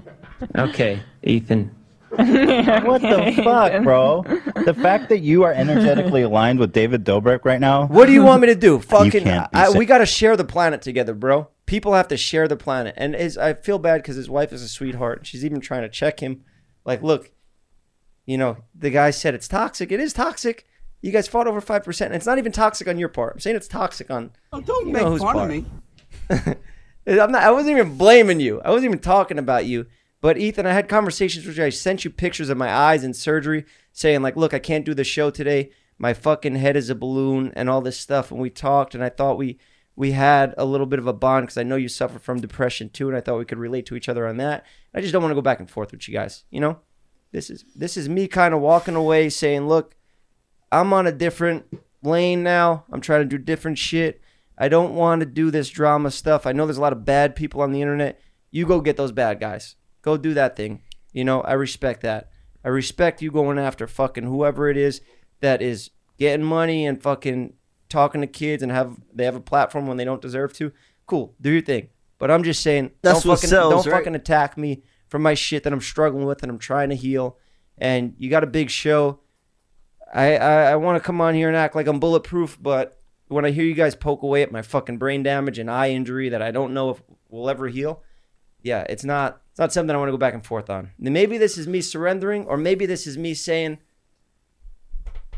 [0.57, 1.75] Okay, Ethan.
[2.11, 4.23] what the fuck, bro?
[4.65, 7.87] The fact that you are energetically aligned with David Dobrik right now.
[7.87, 8.79] What do you want me to do?
[8.81, 11.49] Fucking, can't be I, we got to share the planet together, bro.
[11.67, 14.63] People have to share the planet, and his, I feel bad because his wife is
[14.63, 15.27] a sweetheart.
[15.27, 16.45] She's even trying to check him,
[16.87, 17.31] like, look,
[18.25, 19.93] you know, the guy said it's toxic.
[19.93, 20.67] It is toxic.
[21.01, 23.35] You guys fought over five percent, and it's not even toxic on your part.
[23.35, 24.33] I'm saying it's toxic on.
[24.53, 25.65] Oh, don't make fun of me.
[27.07, 27.43] I'm not.
[27.43, 28.61] I wasn't even blaming you.
[28.63, 29.87] I wasn't even talking about you.
[30.21, 31.65] But Ethan, I had conversations with you.
[31.65, 34.95] I sent you pictures of my eyes in surgery, saying like, "Look, I can't do
[34.95, 35.71] the show today.
[35.99, 39.09] My fucking head is a balloon, and all this stuff." And we talked, and I
[39.09, 39.59] thought we
[39.95, 42.89] we had a little bit of a bond because I know you suffer from depression
[42.89, 44.67] too, and I thought we could relate to each other on that.
[44.95, 46.45] I just don't want to go back and forth with you guys.
[46.51, 46.81] You know,
[47.31, 49.95] this is this is me kind of walking away, saying, "Look,
[50.71, 51.66] I'm on a different
[52.03, 52.85] lane now.
[52.91, 54.21] I'm trying to do different shit.
[54.57, 56.47] I don't want to do this drama stuff.
[56.47, 58.21] I know there's a lot of bad people on the internet.
[58.51, 59.77] You go get those bad guys.
[60.03, 60.83] Go do that thing.
[61.12, 62.31] You know, I respect that.
[62.64, 65.01] I respect you going after fucking whoever it is
[65.41, 67.55] that is getting money and fucking
[67.89, 70.73] talking to kids and have they have a platform when they don't deserve to.
[71.07, 71.89] Cool, do your thing.
[72.19, 73.99] But I'm just saying, That's don't fucking sells, don't right?
[74.01, 77.39] fucking attack me for my shit that I'm struggling with and I'm trying to heal.
[77.79, 79.21] And you got a big show.
[80.13, 82.99] I I, I want to come on here and act like I'm bulletproof, but
[83.29, 86.31] when I hear you guys poke away at my fucking brain damage and eye injury
[86.31, 88.03] that I don't know if will ever heal,
[88.63, 90.91] yeah, it's not it's not something I want to go back and forth on.
[90.99, 93.79] Maybe this is me surrendering, or maybe this is me saying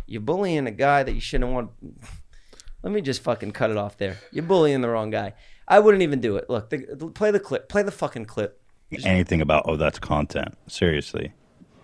[0.06, 1.70] you're bullying a guy that you shouldn't want.
[2.82, 4.18] Let me just fucking cut it off there.
[4.32, 5.34] You're bullying the wrong guy.
[5.68, 6.48] I wouldn't even do it.
[6.48, 6.78] Look, the,
[7.14, 7.68] play the clip.
[7.68, 8.60] Play the fucking clip.
[9.04, 10.56] Anything about oh that's content.
[10.66, 11.32] Seriously.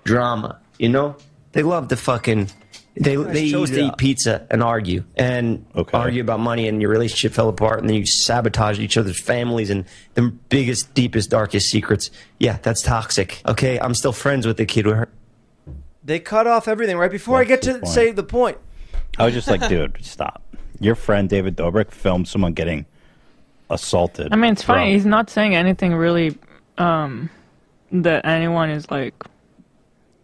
[0.04, 0.60] drama.
[0.78, 1.16] You know,
[1.52, 2.50] they love the fucking.
[2.98, 6.90] They they chose used to eat pizza and argue and argue about money, and your
[6.90, 9.84] relationship fell apart, and then you sabotage each other's families and
[10.14, 12.10] the biggest, deepest, darkest secrets.
[12.38, 13.42] Yeah, that's toxic.
[13.46, 14.86] Okay, I'm still friends with the kid.
[14.86, 15.08] With her.
[16.04, 17.88] They cut off everything right before I get to point?
[17.88, 18.56] say the point.
[19.18, 20.42] I was just like, dude, stop.
[20.80, 22.86] Your friend David Dobrik filmed someone getting
[23.68, 24.32] assaulted.
[24.32, 24.84] I mean, it's funny.
[24.84, 24.92] drunk.
[24.92, 26.38] He's not saying anything really
[26.78, 27.28] um,
[27.92, 29.14] that anyone is like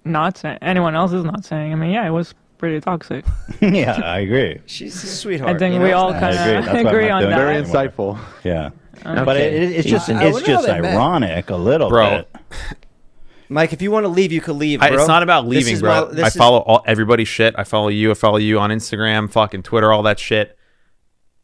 [0.07, 0.59] not saying.
[0.63, 1.73] Anyone else is not saying.
[1.73, 3.25] I mean, yeah, it was pretty toxic.
[3.61, 4.61] yeah, I agree.
[4.67, 5.57] She's a sweetheart.
[5.57, 5.97] I think you we know?
[5.99, 6.57] all I kind agree.
[6.59, 7.37] of That's agree on that.
[7.37, 8.21] Very insightful.
[8.45, 8.71] Yeah.
[9.05, 9.25] Okay.
[9.25, 10.95] But it, it's just I- I it's just they met.
[10.95, 12.25] ironic a little Bro.
[12.33, 12.39] bit.
[13.49, 14.81] Mike, if you want to leave, you could leave.
[14.81, 16.07] I, it's not about leaving, is bro.
[16.07, 17.53] my- this I is- follow all everybody's shit.
[17.59, 18.13] I follow you.
[18.13, 20.57] I follow you on Instagram, fucking Twitter, all that shit.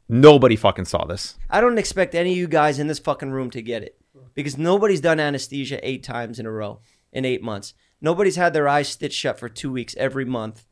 [0.09, 1.37] Nobody fucking saw this.
[1.51, 3.99] I don't expect any of you guys in this fucking room to get it
[4.35, 6.79] because nobody's done anesthesia eight times in a row
[7.13, 7.75] in eight months.
[8.01, 10.65] Nobody's had their eyes stitched shut for two weeks every month,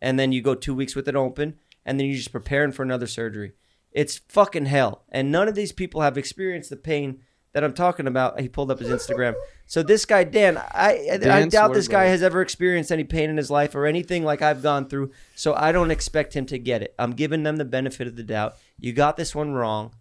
[0.00, 2.82] and then you go two weeks with it open, and then you're just preparing for
[2.82, 3.52] another surgery.
[3.92, 7.20] It's fucking hell, and none of these people have experienced the pain
[7.52, 8.38] that I'm talking about.
[8.38, 9.34] He pulled up his Instagram.
[9.64, 13.30] So this guy Dan, I I, I doubt this guy has ever experienced any pain
[13.30, 15.12] in his life or anything like I've gone through.
[15.34, 16.94] So I don't expect him to get it.
[16.98, 18.56] I'm giving them the benefit of the doubt.
[18.78, 19.92] You got this one wrong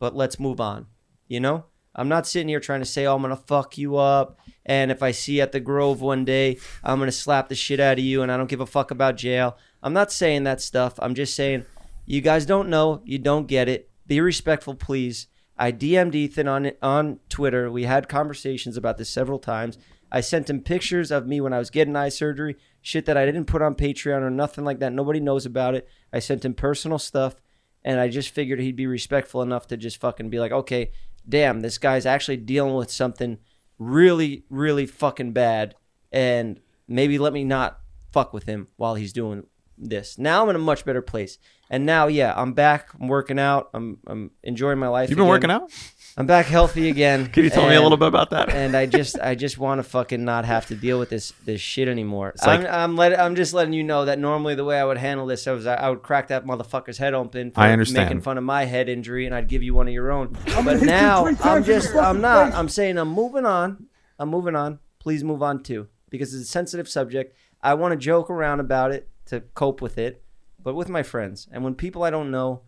[0.00, 0.86] but let's move on.
[1.28, 1.66] You know?
[1.94, 4.39] I'm not sitting here trying to say, oh, I'm going to fuck you up.
[4.66, 7.54] And if I see you at the Grove one day, I'm going to slap the
[7.54, 9.56] shit out of you and I don't give a fuck about jail.
[9.82, 10.94] I'm not saying that stuff.
[10.98, 11.64] I'm just saying,
[12.06, 13.02] you guys don't know.
[13.04, 13.90] You don't get it.
[14.06, 15.28] Be respectful, please.
[15.56, 17.70] I DM'd Ethan on on Twitter.
[17.70, 19.78] We had conversations about this several times.
[20.10, 23.26] I sent him pictures of me when I was getting eye surgery, shit that I
[23.26, 24.92] didn't put on Patreon or nothing like that.
[24.92, 25.88] Nobody knows about it.
[26.12, 27.36] I sent him personal stuff
[27.84, 30.90] and I just figured he'd be respectful enough to just fucking be like, okay,
[31.28, 33.38] damn, this guy's actually dealing with something
[33.80, 35.74] really, really fucking bad,
[36.12, 37.80] and maybe let me not
[38.12, 40.18] fuck with him while he's doing this.
[40.18, 42.90] Now I'm in a much better place, and now yeah, I'm back.
[43.00, 43.70] I'm working out.
[43.74, 45.10] I'm I'm enjoying my life.
[45.10, 45.30] You've been again.
[45.30, 45.72] working out?
[46.16, 47.26] I'm back healthy again.
[47.28, 48.50] Can you tell me a little bit about that?
[48.50, 51.60] And I just I just want to fucking not have to deal with this this
[51.60, 52.30] shit anymore.
[52.30, 54.84] It's like- I'm I'm let, I'm just letting you know that normally the way I
[54.84, 58.08] would handle this I was I would crack that motherfucker's head open for I understand.
[58.08, 60.36] making fun of my head injury and I'd give you one of your own.
[60.46, 62.46] gonna But now I'm times in the just I'm not.
[62.50, 62.54] face.
[62.54, 63.86] I'm saying I'm moving on.
[64.18, 64.80] I'm moving on.
[64.98, 67.36] Please move on too because it's a sensitive subject.
[67.62, 70.22] I want to joke around about it to cope with it,
[70.62, 72.62] but with my friends and when people I don't know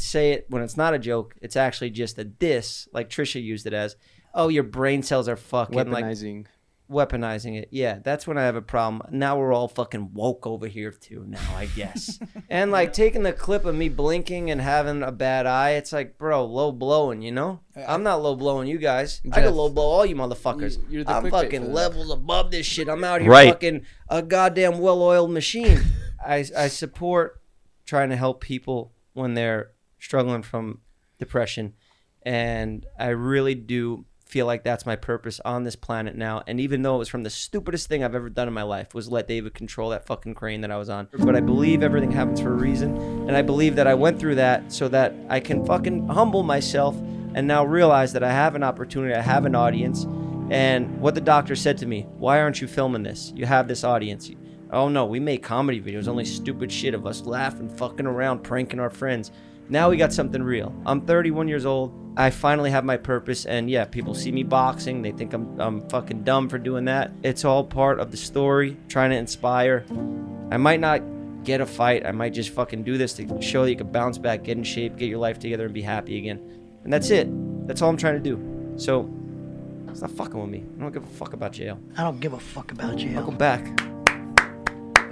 [0.00, 1.34] say it when it's not a joke.
[1.42, 3.96] It's actually just a diss, like Trisha used it as.
[4.34, 6.46] Oh, your brain cells are fucking like Weaponizing.
[6.90, 7.68] weaponizing it.
[7.70, 9.02] Yeah, that's when I have a problem.
[9.10, 11.24] Now we're all fucking woke over here too.
[11.26, 12.18] Now I guess.
[12.50, 16.16] and like taking the clip of me blinking and having a bad eye, it's like,
[16.18, 17.22] bro, low blowing.
[17.22, 19.20] You know, I'm not low blowing you guys.
[19.26, 20.76] I Jeff, can low blow all you motherfuckers.
[20.78, 22.88] you- you're the I'm fucking levels above this shit.
[22.88, 23.48] I'm out here Right.
[23.50, 25.80] fucking a goddamn well-oiled machine.
[26.24, 27.40] I I support
[27.84, 29.71] trying to help people when they're
[30.02, 30.80] struggling from
[31.18, 31.74] depression,
[32.22, 36.42] and I really do feel like that's my purpose on this planet now.
[36.46, 38.94] And even though it was from the stupidest thing I've ever done in my life
[38.94, 41.08] was let David control that fucking crane that I was on.
[41.18, 42.96] But I believe everything happens for a reason.
[43.28, 46.96] And I believe that I went through that so that I can fucking humble myself
[47.34, 50.04] and now realize that I have an opportunity, I have an audience.
[50.50, 53.34] And what the doctor said to me, why aren't you filming this?
[53.36, 54.30] You have this audience.
[54.70, 58.80] Oh no, we make comedy videos, only stupid shit of us laughing, fucking around, pranking
[58.80, 59.30] our friends.
[59.72, 60.70] Now we got something real.
[60.84, 61.94] I'm 31 years old.
[62.14, 65.00] I finally have my purpose, and yeah, people see me boxing.
[65.00, 67.10] They think I'm, I'm fucking dumb for doing that.
[67.22, 69.86] It's all part of the story, trying to inspire.
[70.50, 71.00] I might not
[71.42, 72.04] get a fight.
[72.04, 74.62] I might just fucking do this to show that you can bounce back, get in
[74.62, 76.38] shape, get your life together, and be happy again.
[76.84, 77.26] And that's it.
[77.66, 78.74] That's all I'm trying to do.
[78.76, 79.10] So,
[79.94, 80.66] stop fucking with me.
[80.76, 81.80] I don't give a fuck about jail.
[81.96, 83.14] I don't give a fuck about jail.
[83.14, 83.91] Welcome back.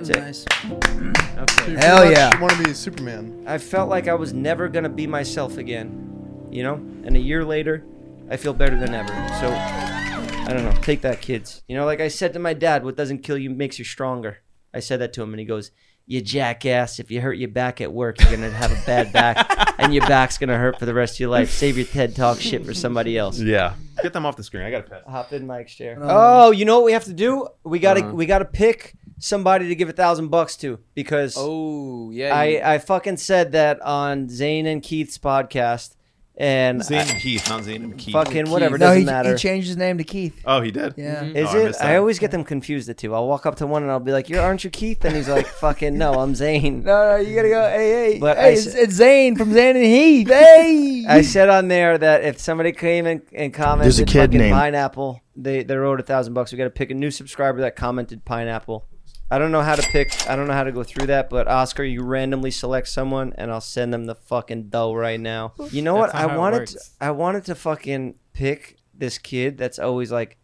[0.01, 0.49] Was That's it.
[0.65, 1.13] nice.
[1.39, 1.75] Okay.
[1.87, 2.35] Hell yeah.
[2.35, 3.45] You want to be Superman.
[3.47, 6.75] I felt like I was never gonna be myself again, you know.
[7.05, 7.85] And a year later,
[8.31, 9.09] I feel better than ever.
[9.41, 10.73] So I don't know.
[10.83, 11.63] Take that, kids.
[11.69, 14.39] You know, like I said to my dad, "What doesn't kill you makes you stronger."
[14.75, 15.71] I said that to him, and he goes,
[16.07, 16.99] "You jackass!
[16.99, 20.07] If you hurt your back at work, you're gonna have a bad back, and your
[20.07, 21.51] back's gonna hurt for the rest of your life.
[21.51, 23.75] Save your TED Talk shit for somebody else." Yeah.
[24.03, 24.63] Get them off the screen.
[24.63, 25.03] I got to piss.
[25.07, 25.97] Hop in Mike's chair.
[26.03, 27.49] Um, Oh, you know what we have to do?
[27.65, 28.15] We gotta Uh-huh.
[28.15, 32.43] we gotta pick somebody to give a thousand bucks to because Oh yeah.
[32.43, 35.95] you- I I fucking said that on Zane and Keith's podcast,
[36.37, 38.15] and Zane I- and Keith, not Zane and Keith.
[38.15, 39.33] Fucking whatever, No, doesn't he, matter.
[39.33, 40.41] he changed his name to Keith.
[40.47, 40.95] Oh, he did.
[40.97, 41.23] Yeah.
[41.25, 41.57] Is mm-hmm.
[41.57, 41.65] Oh, it?
[41.67, 43.15] missed I, always get them confused the two.
[43.15, 45.29] I'll walk up to one and I'll be like, "You're aren't you Keith?" And he's
[45.29, 47.69] like, "Fucking no, I'm Zane." No, no, you gotta go.
[47.69, 50.29] Hey, hey, But hey, I it's, it's Zane from Zane and Heath.
[50.29, 54.21] Hey, I said on there that if somebody came and, and commented There's a kid
[54.29, 56.53] fucking named- pineapple, they they wrote a thousand bucks.
[56.53, 58.87] We got to pick a new subscriber that commented pineapple.
[59.31, 60.29] I don't know how to pick.
[60.29, 61.31] I don't know how to go through that.
[61.31, 65.55] But Oscar, you randomly select someone, and I'll send them the fucking dough right now.
[65.71, 66.15] You know what?
[66.15, 66.67] I not how it wanted.
[66.69, 69.57] To, I wanted to fucking pick this kid.
[69.57, 70.37] That's always like.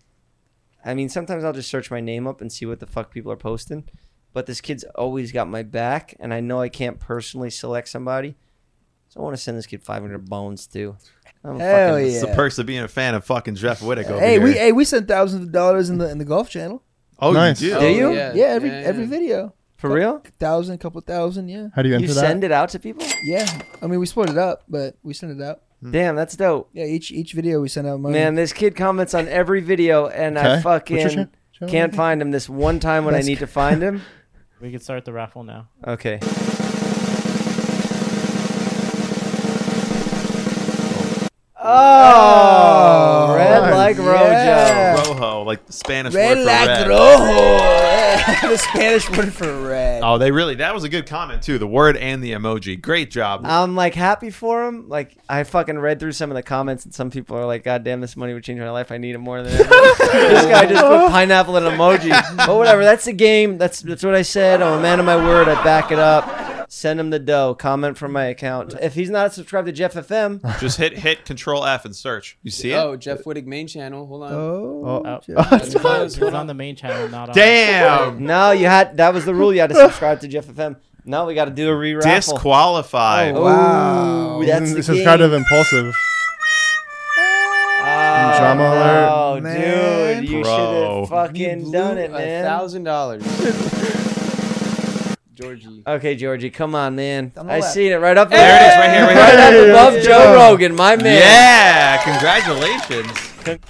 [0.84, 3.32] I mean, sometimes I'll just search my name up and see what the fuck people
[3.32, 3.88] are posting.
[4.32, 8.36] But this kid's always got my back, and I know I can't personally select somebody.
[9.08, 10.96] So I want to send this kid 500 bones too.
[11.42, 14.20] I'm Hell fucking- It's the perks of being a fan of fucking Jeff Wittek over
[14.20, 14.42] hey, here.
[14.42, 16.82] we hey we sent thousands of dollars in the in the golf channel.
[17.18, 17.60] Oh, Nice.
[17.60, 17.80] you do?
[17.80, 18.06] Do you?
[18.06, 19.54] Oh, yeah, Yeah, every yeah, every video.
[19.76, 20.22] For real?
[20.38, 21.68] Thousand, couple thousand, yeah.
[21.74, 22.20] How do you You enter that?
[22.20, 23.06] send it out to people?
[23.24, 23.46] Yeah.
[23.82, 25.60] I mean we split it up, but we sent it out.
[25.82, 25.90] Hmm.
[25.90, 26.70] Damn, that's dope.
[26.72, 28.14] Yeah, each each video we sent out money.
[28.14, 30.48] Man, this kid comments on every video, and I Okay.
[30.48, 31.28] What's your fucking cha- channel
[31.60, 31.90] can't again?
[31.92, 34.02] find him this one time when I Best need to find him.
[34.58, 35.68] We can start the raffle now.
[35.86, 36.18] Okay.
[41.68, 43.74] Oh, oh, red nice.
[43.74, 44.30] like Rojo.
[44.30, 44.94] Yeah.
[44.94, 46.88] Rojo, like the Spanish red word for like red.
[46.88, 48.48] rojo.
[48.48, 50.02] the Spanish word for red.
[50.04, 51.58] Oh, they really, that was a good comment too.
[51.58, 52.80] The word and the emoji.
[52.80, 53.40] Great job.
[53.44, 54.88] I'm like happy for him.
[54.88, 57.82] Like I fucking read through some of the comments, and some people are like, "God
[57.82, 58.92] damn, this money would change my life.
[58.92, 62.10] I need it more than ever." this guy just put pineapple and emoji.
[62.36, 62.84] But whatever.
[62.84, 63.58] That's the game.
[63.58, 64.62] That's that's what I said.
[64.62, 65.48] I'm a man of my word.
[65.48, 66.45] I back it up.
[66.76, 67.54] Send him the dough.
[67.54, 68.74] Comment from my account.
[68.82, 72.36] If he's not subscribed to Jeff FM, Just hit hit Control F and search.
[72.42, 72.76] You see it?
[72.76, 74.06] Oh, Jeff Wittek main channel.
[74.06, 74.32] Hold on.
[74.34, 75.20] Oh, Oh.
[75.26, 75.48] Jeff.
[75.50, 76.46] That's It was on on.
[76.48, 77.34] the main channel, not on.
[77.34, 78.22] Damn.
[78.26, 79.54] no, you had that was the rule.
[79.54, 80.76] You had to subscribe to Jeff FM.
[81.06, 82.10] No, we got to do a re raffle.
[82.34, 83.34] Disqualified.
[83.34, 84.42] Oh, wow.
[84.44, 85.04] that's the this is game.
[85.06, 85.94] kind of impulsive.
[87.18, 89.08] Oh, Drama alert.
[89.12, 90.20] oh, Man.
[90.20, 91.00] dude, you should Bro.
[91.00, 92.44] have fucking done it, A man.
[92.44, 93.22] thousand dollars.
[95.36, 95.82] Georgie.
[95.86, 97.32] Okay, Georgie, come on, man.
[97.36, 97.72] On I left.
[97.74, 99.62] seen it right up There There it is, right here, right right here.
[99.74, 100.34] up above Hey, Joe.
[100.34, 101.20] Rogan, my man.
[101.20, 103.60] Yeah, congratulations.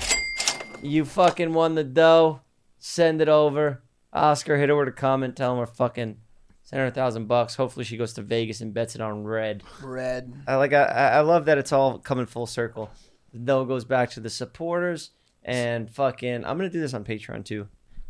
[0.83, 2.41] You fucking won the dough.
[2.79, 3.83] Send it over.
[4.13, 5.37] Oscar, hit her with a comment.
[5.37, 6.17] Tell him we're fucking
[6.63, 7.57] send her a thousand bucks.
[7.57, 9.63] Hopefully, she goes to Vegas and bets it on red.
[9.83, 10.33] red.
[10.47, 10.73] I like.
[10.73, 12.91] I, I I love that it's all coming full circle.
[13.33, 15.11] The dough goes back to the supporters
[15.43, 16.45] and fucking.
[16.45, 17.67] I'm gonna do this on Patreon too.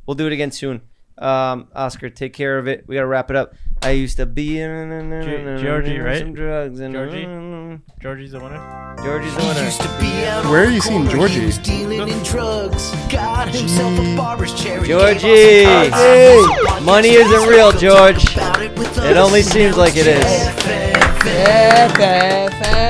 [0.07, 0.83] We'll do it again soon.
[1.19, 2.85] Um, Oscar, take care of it.
[2.87, 3.55] We gotta wrap it up.
[3.83, 6.19] I used to be Georgie, right?
[6.19, 7.25] Some drugs and Georgie.
[8.01, 8.97] Georgie's the winner.
[9.03, 9.65] Georgie's the winner.
[9.65, 11.51] Used to be out Where are you seeing Georgie?
[11.63, 12.91] Dealing in drugs.
[13.11, 14.83] Got himself a barber's chair.
[14.85, 15.65] Georgie,
[16.85, 18.25] money isn't real, George.
[18.37, 20.47] It only seems like it is.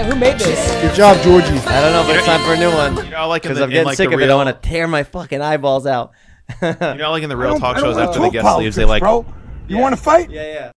[0.06, 0.70] Who made this?
[0.82, 1.46] Good job, Georgie.
[1.46, 2.94] I don't know, but it's time for a new one.
[3.40, 4.30] Because I'm getting sick of it.
[4.30, 6.12] I want to tear my fucking eyeballs out.
[6.62, 9.24] you know, like in the real talk shows after the guest leaves, they like, bro,
[9.68, 9.82] you yeah.
[9.82, 10.30] want to fight?
[10.30, 10.72] Yeah, yeah.